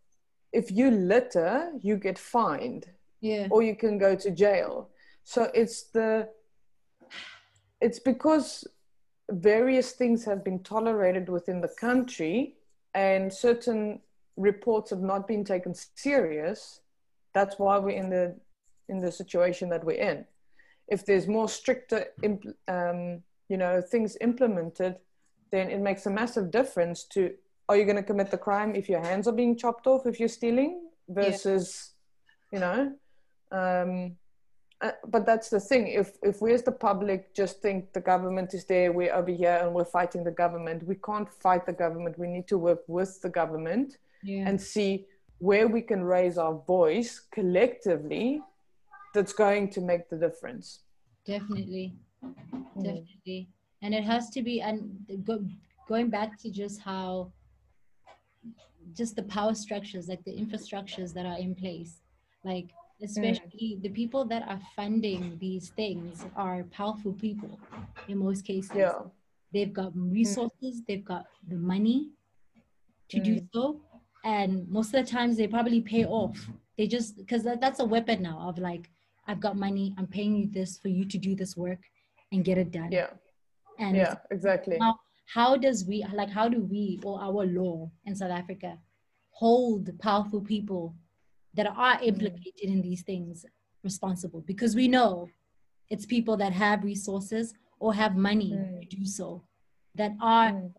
[0.53, 2.87] if you litter, you get fined.
[3.21, 3.47] Yeah.
[3.51, 4.89] Or you can go to jail.
[5.23, 6.29] So it's the,
[7.81, 8.67] it's because
[9.31, 12.57] various things have been tolerated within the country
[12.95, 14.01] and certain
[14.37, 16.81] reports have not been taken serious.
[17.33, 18.35] That's why we're in the,
[18.89, 20.25] in the situation that we're in.
[20.89, 22.07] If there's more stricter
[22.67, 23.23] um,
[23.53, 24.97] you know things implemented
[25.51, 27.21] then it makes a massive difference to
[27.69, 30.19] are you going to commit the crime if your hands are being chopped off if
[30.19, 30.73] you're stealing
[31.21, 31.67] versus
[32.51, 32.55] yeah.
[32.55, 32.81] you know
[33.61, 34.17] um,
[34.81, 38.55] uh, but that's the thing if if we as the public just think the government
[38.55, 42.19] is there we're over here and we're fighting the government we can't fight the government
[42.19, 44.49] we need to work with the government yeah.
[44.49, 45.05] and see
[45.49, 48.41] where we can raise our voice collectively
[49.15, 50.67] that's going to make the difference
[51.27, 52.85] definitely Mm.
[52.85, 53.49] definitely
[53.83, 55.45] and it has to be and go,
[55.89, 57.33] going back to just how
[58.97, 62.01] just the power structures like the infrastructures that are in place
[62.45, 62.71] like
[63.03, 63.83] especially mm.
[63.83, 67.59] the people that are funding these things are powerful people
[68.09, 69.01] in most cases yeah.
[69.53, 70.87] they've got resources mm.
[70.87, 72.11] they've got the money
[73.09, 73.25] to mm.
[73.25, 73.81] do so
[74.25, 76.49] and most of the times they probably pay off
[76.79, 78.89] they just because that, that's a weapon now of like
[79.27, 81.81] i've got money i'm paying you this for you to do this work
[82.33, 82.91] and get it done.
[82.91, 83.11] Yeah.
[83.79, 84.79] And yeah, exactly.
[84.81, 88.79] How, how does we like how do we or our law in South Africa
[89.31, 90.95] hold powerful people
[91.55, 92.07] that are mm.
[92.07, 93.45] implicated in these things
[93.83, 94.43] responsible?
[94.47, 95.29] Because we know
[95.91, 98.81] it's people that have resources or have money mm.
[98.81, 99.45] to do so
[99.95, 100.73] that are mm.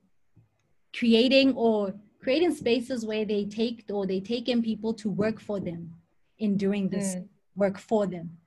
[0.95, 5.59] creating or creating spaces where they take or they take in people to work for
[5.59, 5.93] them
[6.39, 7.27] in doing this mm.
[7.55, 8.37] work for them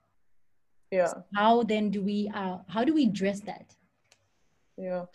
[0.90, 1.06] yeah.
[1.06, 3.74] So how then do we uh, how do we address that?
[4.76, 5.06] Yeah.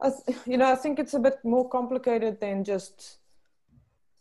[0.00, 3.18] I th- you know i think it's a bit more complicated than just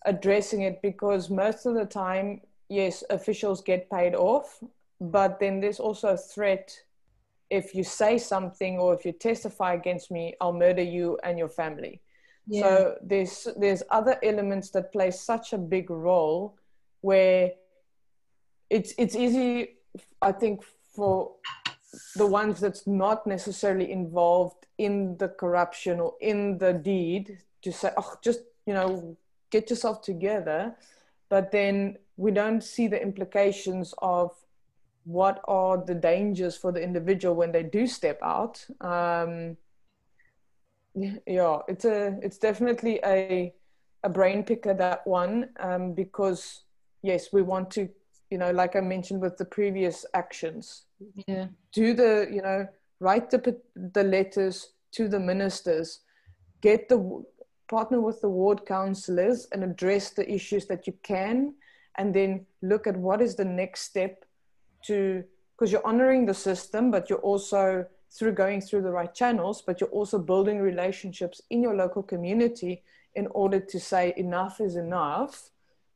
[0.06, 4.64] addressing it because most of the time yes officials get paid off
[5.01, 6.80] but then there's also a threat
[7.49, 11.49] if you say something or if you testify against me i'll murder you and your
[11.49, 12.01] family.
[12.47, 12.62] Yeah.
[12.62, 16.56] so there's there's other elements that play such a big role
[17.01, 17.51] where
[18.70, 19.76] it's it's easy
[20.22, 20.64] i think
[20.96, 21.32] for
[22.16, 27.91] the ones that's not necessarily involved in the corruption or in the deed to say
[27.98, 29.18] oh just you know
[29.50, 30.76] get yourself together.
[31.30, 34.32] But then we don't see the implications of
[35.06, 38.66] what are the dangers for the individual when they do step out.
[38.82, 39.58] Um,
[40.96, 43.54] yeah it's a it's definitely a
[44.04, 46.64] a brain picker that one um, because
[47.02, 47.89] yes we want to
[48.30, 50.85] you know like i mentioned with the previous actions
[51.28, 51.48] yeah.
[51.74, 52.68] Do the you know
[53.00, 56.00] write the the letters to the ministers.
[56.62, 57.24] Get the
[57.68, 61.54] partner with the ward councillors and address the issues that you can
[61.98, 64.26] and then look at what is the next step
[64.84, 65.24] to
[65.54, 69.82] because you're honoring the system but you're also through going through the right channels but
[69.82, 72.84] you're also building relationships in your local community
[73.16, 75.50] in order to say enough is enough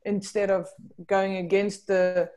[0.05, 0.67] instead of
[1.07, 2.29] going against the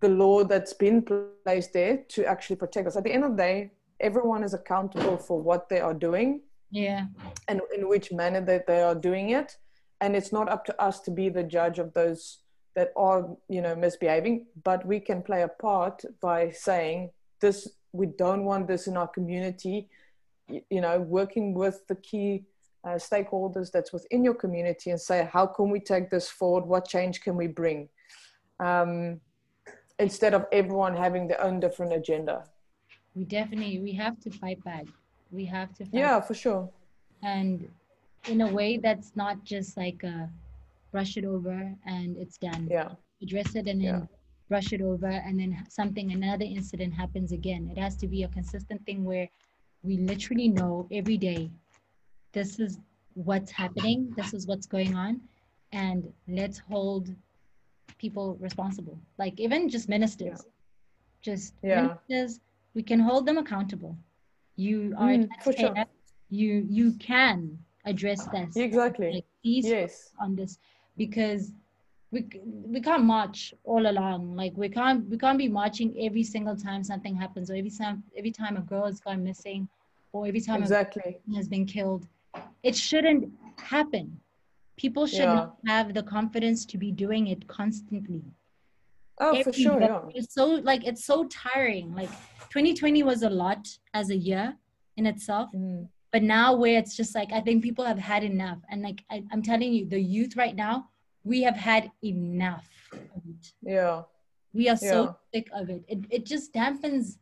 [0.00, 1.02] the law that's been
[1.44, 2.96] placed there to actually protect us.
[2.96, 3.70] At the end of the day,
[4.00, 6.42] everyone is accountable for what they are doing.
[6.70, 7.06] Yeah.
[7.48, 9.56] And in which manner that they are doing it.
[10.00, 12.38] And it's not up to us to be the judge of those
[12.76, 18.06] that are, you know, misbehaving, but we can play a part by saying this we
[18.06, 19.88] don't want this in our community
[20.48, 22.44] you know working with the key
[22.84, 26.88] uh, stakeholders that's within your community and say how can we take this forward what
[26.88, 27.88] change can we bring
[28.60, 29.20] um,
[29.98, 32.44] instead of everyone having their own different agenda.
[33.14, 34.86] We definitely we have to fight back.
[35.30, 36.70] We have to yeah for sure.
[37.22, 37.68] And
[38.28, 40.30] in a way that's not just like a
[40.92, 42.68] brush it over and it's done.
[42.70, 42.90] Yeah.
[43.22, 44.00] Address it and then yeah.
[44.48, 47.68] brush it over and then something another incident happens again.
[47.70, 49.28] It has to be a consistent thing where
[49.82, 51.50] we literally know every day
[52.32, 52.78] this is
[53.14, 55.20] what's happening this is what's going on
[55.72, 57.08] and let's hold
[57.98, 58.98] people responsible.
[59.18, 60.40] Like even just ministers.
[60.44, 60.52] Yeah.
[61.22, 61.82] just yeah.
[61.82, 62.40] ministers
[62.74, 63.96] we can hold them accountable.
[64.56, 65.74] You are mm, for sure.
[66.30, 68.56] you you can address this.
[68.56, 69.12] Exactly.
[69.12, 70.10] Like, yes.
[70.20, 70.58] on this
[70.96, 71.52] because
[72.10, 74.36] we we can't march all along.
[74.36, 78.02] Like we can't we can't be marching every single time something happens or every time
[78.16, 79.68] every time a girl has gone missing
[80.12, 81.18] or every time exactly.
[81.30, 82.06] a has been killed.
[82.62, 84.20] It shouldn't happen
[84.78, 85.34] people should yeah.
[85.34, 88.22] not have the confidence to be doing it constantly
[89.20, 90.00] oh every for sure yeah.
[90.14, 92.10] it's so like it's so tiring like
[92.50, 94.56] 2020 was a lot as a year
[94.96, 95.86] in itself mm.
[96.12, 99.22] but now where it's just like i think people have had enough and like I,
[99.32, 100.88] i'm telling you the youth right now
[101.28, 103.52] we have had enough of it.
[103.62, 104.02] Yeah.
[104.54, 105.84] We are so sick of it.
[105.88, 105.98] it.
[106.10, 107.18] It just dampens,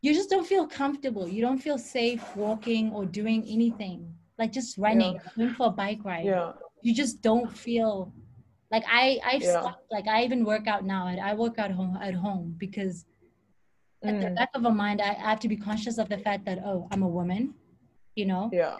[0.00, 1.28] you just don't feel comfortable.
[1.28, 5.20] You don't feel safe walking or doing anything, like just running, yeah.
[5.36, 6.24] going for a bike ride.
[6.24, 6.52] Yeah.
[6.86, 8.12] You just don't feel
[8.70, 9.60] like I, I've yeah.
[9.60, 11.02] stopped, like I even work out now.
[11.06, 13.04] I, I work out home at home because
[14.04, 14.10] mm.
[14.10, 14.36] at the mm.
[14.36, 16.88] back of my mind, I, I have to be conscious of the fact that, oh,
[16.92, 17.54] I'm a woman,
[18.14, 18.50] you know?
[18.52, 18.76] Yeah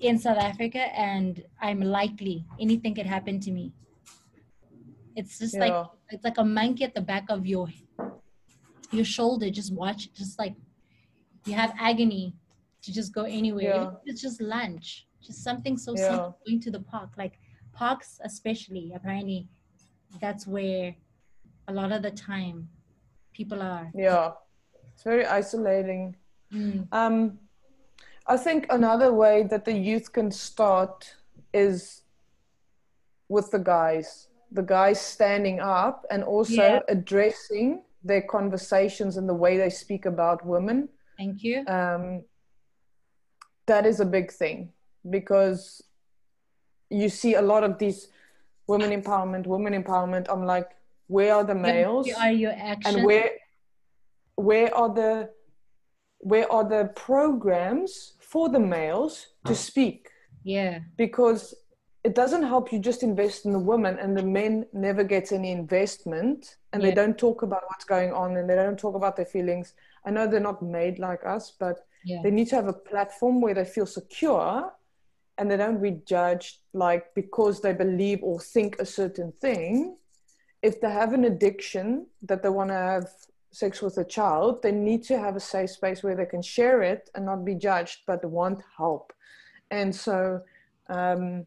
[0.00, 3.72] in South Africa and I'm likely anything could happen to me.
[5.14, 5.60] It's just yeah.
[5.60, 7.68] like it's like a monkey at the back of your
[8.90, 9.50] your shoulder.
[9.50, 10.54] Just watch, just like
[11.44, 12.34] you have agony
[12.82, 13.74] to just go anywhere.
[13.74, 13.90] Yeah.
[14.06, 16.08] It's just lunch, just something so yeah.
[16.08, 16.38] simple.
[16.46, 17.38] Going to the park, like
[17.72, 18.92] parks especially.
[18.94, 19.48] Apparently,
[20.20, 20.94] that's where
[21.68, 22.68] a lot of the time
[23.32, 23.90] people are.
[23.94, 24.32] Yeah,
[24.92, 26.16] it's very isolating.
[26.52, 26.88] Mm.
[26.92, 27.38] Um,
[28.26, 31.14] I think another way that the youth can start
[31.52, 32.02] is
[33.28, 36.80] with the guys, the guys standing up and also yeah.
[36.88, 40.88] addressing their conversations and the way they speak about women.
[41.16, 41.64] Thank you.
[41.66, 42.24] Um,
[43.66, 44.72] that is a big thing
[45.08, 45.82] because
[46.90, 48.08] you see a lot of these
[48.66, 50.26] women empowerment, women empowerment.
[50.28, 50.68] I'm like,
[51.06, 52.06] where are the males?
[52.06, 52.96] Where are your actions?
[52.96, 53.30] And where
[54.36, 55.30] where are the
[56.18, 59.54] where are the programs for the males to uh-huh.
[59.54, 60.08] speak.
[60.44, 60.80] Yeah.
[60.96, 61.54] Because
[62.04, 65.50] it doesn't help you just invest in the women and the men never get any
[65.50, 66.88] investment and yeah.
[66.88, 69.74] they don't talk about what's going on and they don't talk about their feelings.
[70.06, 72.20] I know they're not made like us, but yeah.
[72.22, 74.72] they need to have a platform where they feel secure
[75.40, 79.96] and they don't be judged like because they believe or think a certain thing.
[80.62, 83.06] If they have an addiction that they want to have
[83.50, 86.82] sex with a child, they need to have a safe space where they can share
[86.82, 89.14] it and not be judged, but want help.
[89.70, 90.42] And so
[90.90, 91.46] um,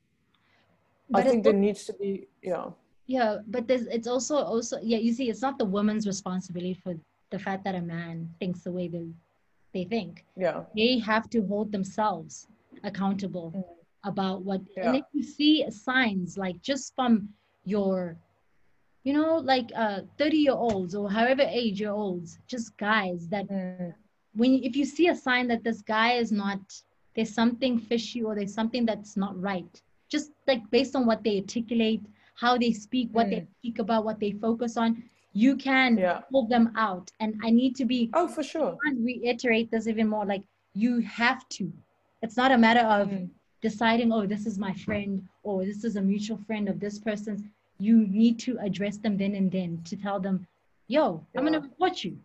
[1.14, 2.66] I think there needs to be, yeah.
[3.06, 6.96] Yeah, but there's, it's also, also, yeah, you see, it's not the woman's responsibility for
[7.30, 9.10] the fact that a man thinks the way they,
[9.72, 10.26] they think.
[10.36, 10.64] Yeah.
[10.76, 12.48] They have to hold themselves
[12.84, 13.64] accountable mm.
[14.04, 14.88] About what, yeah.
[14.88, 17.30] and if you see signs like just from
[17.66, 18.18] your
[19.04, 23.48] you know, like uh, 30 year olds or however age year olds, just guys that
[23.50, 23.94] mm.
[24.34, 26.60] when if you see a sign that this guy is not,
[27.16, 31.40] there's something fishy or there's something that's not right, just like based on what they
[31.40, 32.02] articulate,
[32.36, 33.32] how they speak, what mm.
[33.32, 36.22] they speak about, what they focus on, you can yeah.
[36.32, 37.12] pull them out.
[37.20, 38.78] And I need to be, oh, for sure.
[38.98, 40.44] reiterate this even more like
[40.74, 41.72] you have to.
[42.22, 43.30] It's not a matter of mm.
[43.64, 47.42] Deciding, oh, this is my friend or this is a mutual friend of this person's
[47.80, 50.46] you need to address them then and then to tell them,
[50.88, 52.18] yo, I'm gonna report you.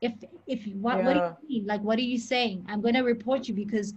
[0.00, 0.12] If
[0.46, 1.04] if what, yeah.
[1.04, 1.66] what do you mean?
[1.66, 2.64] Like what are you saying?
[2.68, 3.94] I'm gonna report you because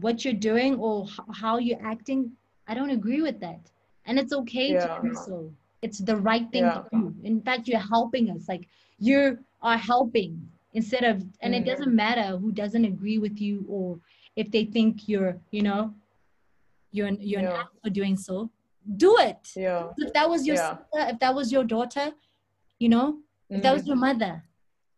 [0.00, 2.32] what you're doing or how you're acting,
[2.68, 3.60] I don't agree with that.
[4.06, 4.86] And it's okay yeah.
[4.86, 5.52] to do so.
[5.82, 6.82] It's the right thing yeah.
[6.82, 7.14] to do.
[7.24, 8.48] In fact, you're helping us.
[8.48, 10.40] Like you are helping
[10.72, 11.54] instead of and mm-hmm.
[11.54, 13.98] it doesn't matter who doesn't agree with you or
[14.36, 15.94] if they think you're, you know,
[16.96, 17.60] you're you're yeah.
[17.60, 18.50] an for doing so
[18.96, 19.42] do it.
[19.56, 19.88] Yeah.
[19.96, 20.70] If that was your Yeah.
[20.70, 22.12] sister, if that was your daughter,
[22.78, 23.06] you know,
[23.48, 24.44] if that was your mother,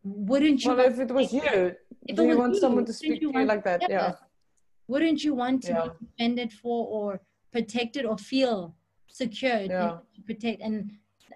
[0.02, 0.70] wouldn't you?
[0.70, 0.76] Mm.
[0.76, 1.74] Well, want if it was you,
[2.08, 3.82] if do you want you, someone to speak to you like that?
[3.88, 4.14] Yeah.
[4.88, 5.88] Wouldn't you want to Yeah.
[5.88, 7.20] be defended for or
[7.52, 8.76] protected or feel
[9.08, 9.98] secured Yeah.
[10.16, 10.76] and protect and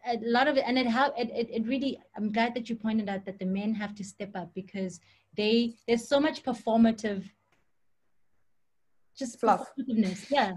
[0.07, 2.75] a lot of it and it help it, it, it really i'm glad that you
[2.77, 4.99] pointed out that the men have to step up because
[5.37, 7.23] they there's so much performative
[9.21, 9.65] just Fluff.
[10.39, 10.53] yeah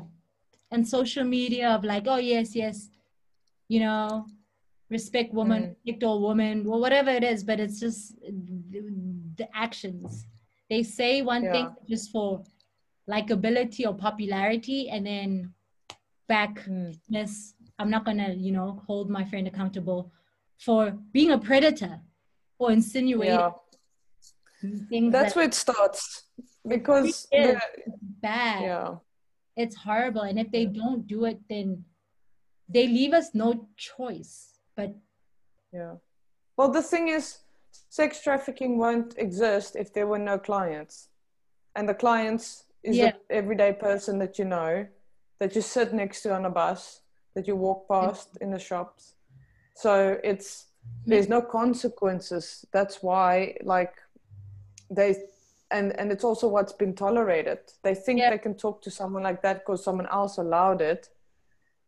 [0.72, 2.78] and social media of like oh yes yes
[3.74, 4.26] you know
[4.89, 5.76] respect woman Mm.
[5.86, 7.99] respect all women or whatever it is but it's just
[8.74, 8.82] the,
[9.39, 10.26] the actions
[10.72, 12.28] they say one thing just for
[13.16, 15.30] likability or popularity and then
[16.34, 16.95] back Mm.
[17.80, 20.01] i'm not gonna you know hold my friend accountable
[20.66, 20.82] for
[21.16, 21.93] being a predator
[22.61, 23.51] or insinuating Yeah.
[25.16, 26.03] That's that where it starts
[26.68, 27.61] because It is.
[28.22, 28.95] bad yeah.
[29.57, 31.84] it's horrible and if they don't do it then
[32.70, 34.95] they leave us no choice but
[35.74, 35.95] Yeah.
[36.57, 37.39] Well, the thing is,
[37.89, 41.09] sex trafficking won't exist if there were no clients.
[41.76, 42.45] And the clients
[42.84, 43.11] is Yeah.
[43.11, 44.86] the everyday person that you know,
[45.39, 47.01] that you sit next to on a bus,
[47.34, 49.16] that you walk past in the shops.
[49.76, 50.68] So it's,
[51.07, 52.66] there's no consequences.
[52.72, 53.95] That's why, like,
[54.91, 55.09] they,
[55.74, 57.59] and, and it's also what's been tolerated.
[57.84, 58.30] They think Yeah.
[58.32, 61.09] they can talk to someone like that because someone else allowed it.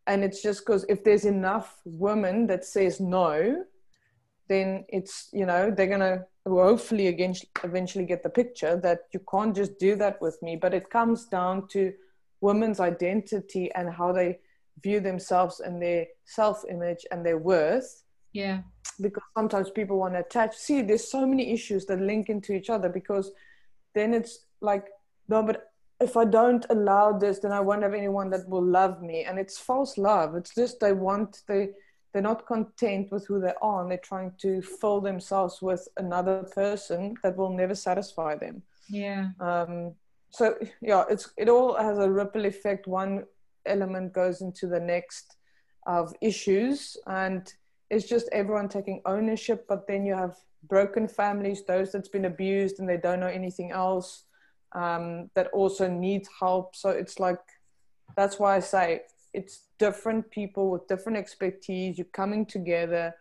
[0.08, 3.66] And it's just because if there's enough women that says no,
[4.48, 7.08] then it's you know they're gonna hopefully
[7.64, 11.26] eventually get the picture that you can't just do that with me but it comes
[11.26, 11.92] down to
[12.42, 14.38] women's identity and how they
[14.84, 18.60] view themselves and their self-image and their worth yeah
[19.02, 22.70] because sometimes people want to attach see there's so many issues that link into each
[22.70, 23.32] other because
[23.96, 24.86] then it's like
[25.28, 25.72] no but
[26.02, 29.24] if i don't allow this then i won't have anyone that will love me.
[29.24, 30.36] And it's false love.
[30.36, 31.70] It's just they want they
[32.12, 36.43] they're not content with who they are and they're trying to fill themselves with another
[36.56, 38.62] person that will never satisfy them.
[38.89, 39.30] Yeah.
[39.39, 39.96] Um,
[40.30, 42.88] so yeah it's it all has a ripple effect.
[42.88, 43.26] One
[43.66, 45.38] element goes into the next
[45.88, 47.54] of issues and
[47.89, 50.36] it's just everyone taking ownership but then you have
[50.68, 54.24] broken families those that's been abused and they don't know anything else
[54.74, 56.76] um, that also need help.
[56.76, 57.39] So it's like
[58.16, 59.01] that's why i say
[59.34, 63.13] it's different people with different expertise you're coming together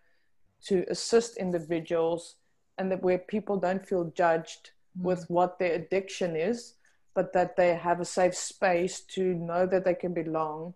[0.63, 2.37] to assist individuals
[2.79, 4.71] and that where people don't feel judged
[5.01, 6.75] with what their addiction is
[7.15, 10.75] but that they have a safe space to know that they can belong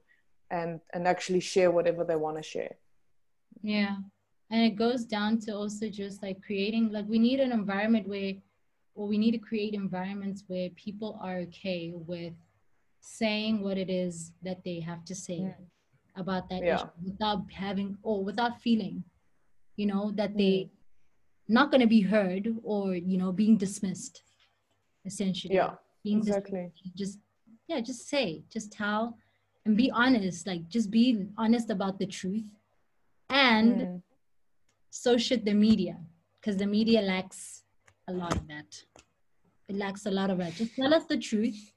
[0.50, 2.76] and and actually share whatever they want to share.
[3.62, 3.96] Yeah.
[4.50, 8.32] And it goes down to also just like creating, like, we need an environment where,
[8.94, 12.32] or we need to create environments where people are okay with
[13.00, 15.54] saying what it is that they have to say
[16.16, 16.76] about that Yeah.
[16.76, 19.04] issue without having, or without feeling,
[19.76, 20.38] you know, that Mm.
[20.38, 20.70] they
[21.46, 24.22] not going to be heard or, you know, being dismissed,
[25.04, 25.54] essentially.
[25.54, 25.74] yeah
[26.04, 27.18] Being exactly just
[27.66, 29.18] yeah just say just tell
[29.66, 32.44] and be honest like just be honest about the truth
[33.28, 34.02] and Mm.
[34.90, 35.96] So should the media
[36.40, 37.62] because the media lacks
[38.08, 38.82] a lot of that.
[39.68, 40.54] It lacks a lot of that.
[40.54, 41.72] Just tell us the truth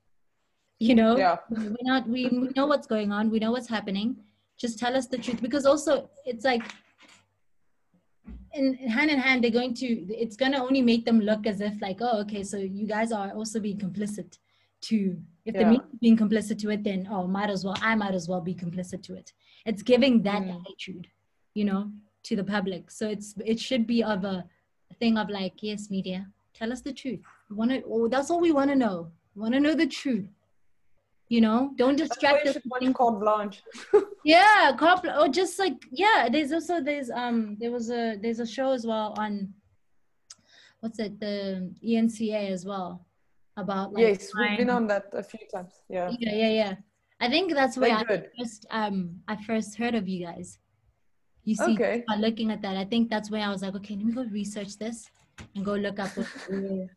[0.80, 1.16] you know?
[1.16, 1.38] Yeah.
[1.50, 3.30] We're not we, we know what's going on.
[3.30, 4.18] We know what's happening.
[4.58, 6.64] Just tell us the truth because also it's like
[8.54, 9.88] in hand in hand they're going to
[10.24, 13.12] it's going to only make them look as if like oh okay so you guys
[13.12, 14.38] are also being complicit
[14.82, 15.70] to if the Yeah.
[15.70, 18.54] media being complicit to it then oh might as well i might as well be
[18.54, 19.32] complicit to it.
[19.66, 20.60] It's giving that Mm.
[20.60, 21.08] attitude
[21.54, 21.92] you know
[22.24, 22.92] to the public.
[22.92, 24.46] So it's it should be of a
[25.00, 27.20] thing of like yes media tell us the truth.
[27.50, 29.12] We want to oh, that's all we want to know.
[29.36, 30.28] We want to know the truth.
[31.30, 33.64] You know don't distract us watch Carte Blanche.
[34.26, 38.46] yeah cop or just like yeah there's also there's um there was a there's a
[38.46, 39.54] show as well on
[40.82, 43.06] what's it the eNCA as well
[43.56, 46.12] about like yes we've been on that a few times yeah.
[46.20, 46.76] Yeah yeah yeah.
[47.22, 48.30] I think that's where They're I good.
[48.38, 50.60] first um i first heard of you guys
[51.44, 52.04] you see Okay.
[52.08, 52.78] by looking at that.
[52.78, 55.10] I think that's where i was like okay let me go research this
[55.56, 56.28] and go look up what,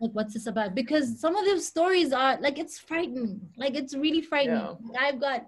[0.00, 0.74] like what's this about?
[0.74, 3.40] Because some of those stories are like it's frightening.
[3.56, 4.76] Like it's really frightening.
[4.92, 5.00] Yeah.
[5.00, 5.46] i've got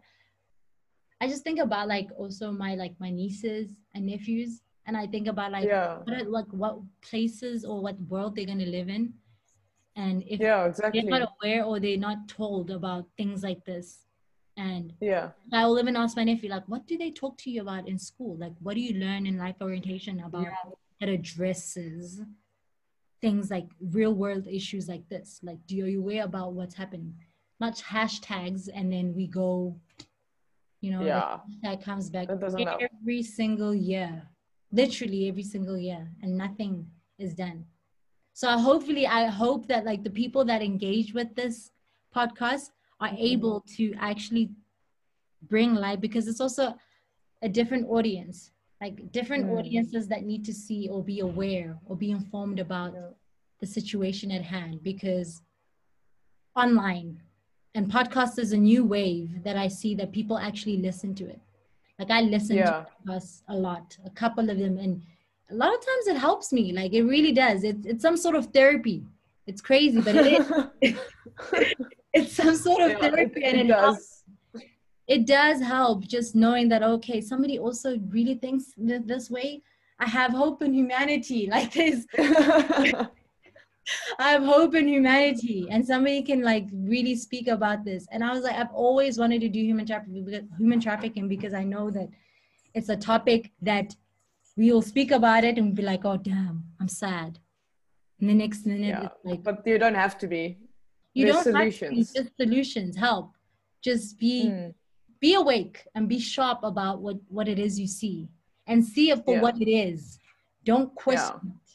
[1.21, 4.61] i just think about like also my like my nieces and nephews.
[4.87, 5.99] And i think about like yeah.
[6.05, 9.15] what are, like what places or what world they're going to live in.
[9.97, 14.01] And if yeah exactly they're not aware or they're not told about things like this
[14.57, 17.63] and yeah I will even ask my nephew, like, what do they talk to you
[17.63, 18.37] about in school?
[18.39, 20.47] Like, what do you learn in life orientation about
[21.01, 22.21] that addresses
[23.21, 25.41] things like real world issues like this?
[25.43, 27.15] Like, do you, are you aware about what's happening?
[27.61, 29.77] Not hashtags and then we go,
[30.81, 31.39] You know, yeah.
[31.63, 33.25] that comes back every help.
[33.25, 34.23] single year,
[34.73, 36.87] literally every single year, and nothing
[37.19, 37.65] is done.
[38.35, 41.71] So hopefully, I hope that like the people that engage with this
[42.15, 42.71] podcast
[43.01, 43.17] are mm-hmm.
[43.19, 44.51] able to actually
[45.49, 46.75] bring light because it's also
[47.43, 48.51] a different audience
[48.85, 49.59] like different mm.
[49.59, 53.09] audiences that need to see or be aware or be informed about yeah.
[53.61, 55.41] the situation at hand because
[56.55, 57.23] online
[57.75, 61.41] and podcast is a new wave that I see that people actually listen to it.
[61.99, 62.85] Like I listen yeah.
[63.07, 65.03] to us a lot, a couple of them, and
[65.51, 66.73] a lot of times it helps me.
[66.73, 67.65] Like it really does.
[67.65, 69.03] It's it's some sort of therapy.
[69.47, 70.27] It's crazy, but it
[70.83, 70.97] is.
[72.15, 73.83] it's some sort of yeah, therapy, it, and it, it does.
[73.83, 74.23] Helps.
[75.07, 79.63] It does help just knowing that okay somebody also really thinks this way.
[79.99, 82.07] I have hope in humanity like this.
[84.19, 88.07] I have hope in humanity and somebody can like really speak about this.
[88.11, 91.65] And i was like i've always wanted to do human trafficking human trafficking because i
[91.65, 92.09] know that
[92.73, 93.95] it's a topic that
[94.57, 97.39] we will speak about it and be like oh damn i'm sad.
[98.21, 100.64] And the next minute yeah, like but you don't have to be
[101.15, 101.81] you There's don't solutions.
[101.81, 103.33] have to be, just solutions help
[103.83, 104.75] just be mm
[105.25, 108.29] be awake and be sharp about what what it is you see
[108.67, 109.41] and see it for yeah.
[109.41, 110.19] what it is
[110.65, 111.61] don't question yeah.
[111.63, 111.71] it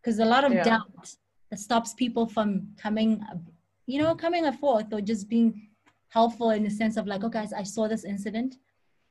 [0.00, 0.64] because a lot of yeah.
[0.64, 1.06] doubt
[1.50, 3.10] that stops people from coming
[3.86, 5.68] you know coming forth or just being
[6.08, 8.56] helpful in the sense of like oh guys i saw this incident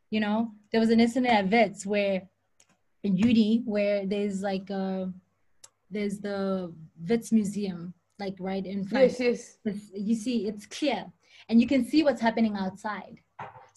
[0.09, 2.21] you know there was an incident at Wits where
[3.03, 5.05] in uni where there's like uh
[5.89, 6.37] there's the
[7.07, 9.57] Wits museum like right in front yes yes
[9.93, 11.05] you see it's clear
[11.47, 13.21] and you can see what's happening outside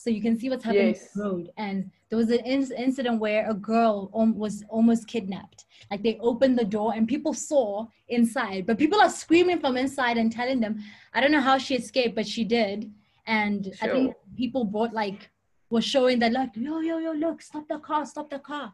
[0.02, 1.16] so you can see what's happening yes.
[1.16, 1.51] on the road.
[1.56, 5.64] And there was an in- incident where a girl om- was almost kidnapped.
[5.93, 10.16] Like they opened the door and people saw inside, but people are screaming from inside
[10.16, 10.82] and telling them,
[11.14, 12.90] I don't know how she escaped, but she did.
[13.28, 13.89] And sure.
[13.89, 15.31] I think people brought like
[15.70, 18.73] was showing that like yo yo yo look stop the car stop the car,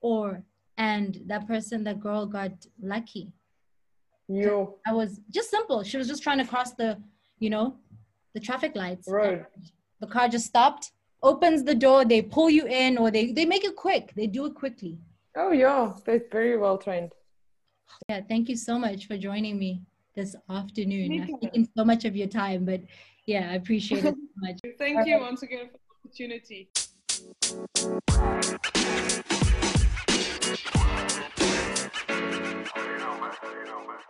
[0.00, 0.42] or
[0.76, 3.32] and that person that girl got lucky.
[4.28, 4.76] Yo.
[4.86, 5.82] I was just simple.
[5.82, 6.98] She was just trying to cross the,
[7.38, 7.76] you know,
[8.34, 9.08] the traffic lights.
[9.08, 9.44] Right.
[10.00, 10.92] The car just stopped
[11.22, 14.12] opens the door they pull you in or they they make it quick.
[14.14, 14.98] They do it quickly.
[15.36, 17.12] Oh yeah they're very well trained.
[18.08, 19.82] Yeah thank you so much for joining me
[20.14, 21.22] this afternoon.
[21.22, 22.82] I've taken so much of your time but
[23.26, 24.58] yeah i appreciate it so much.
[24.78, 26.68] Thank you once again for the opportunity
[33.86, 34.04] más.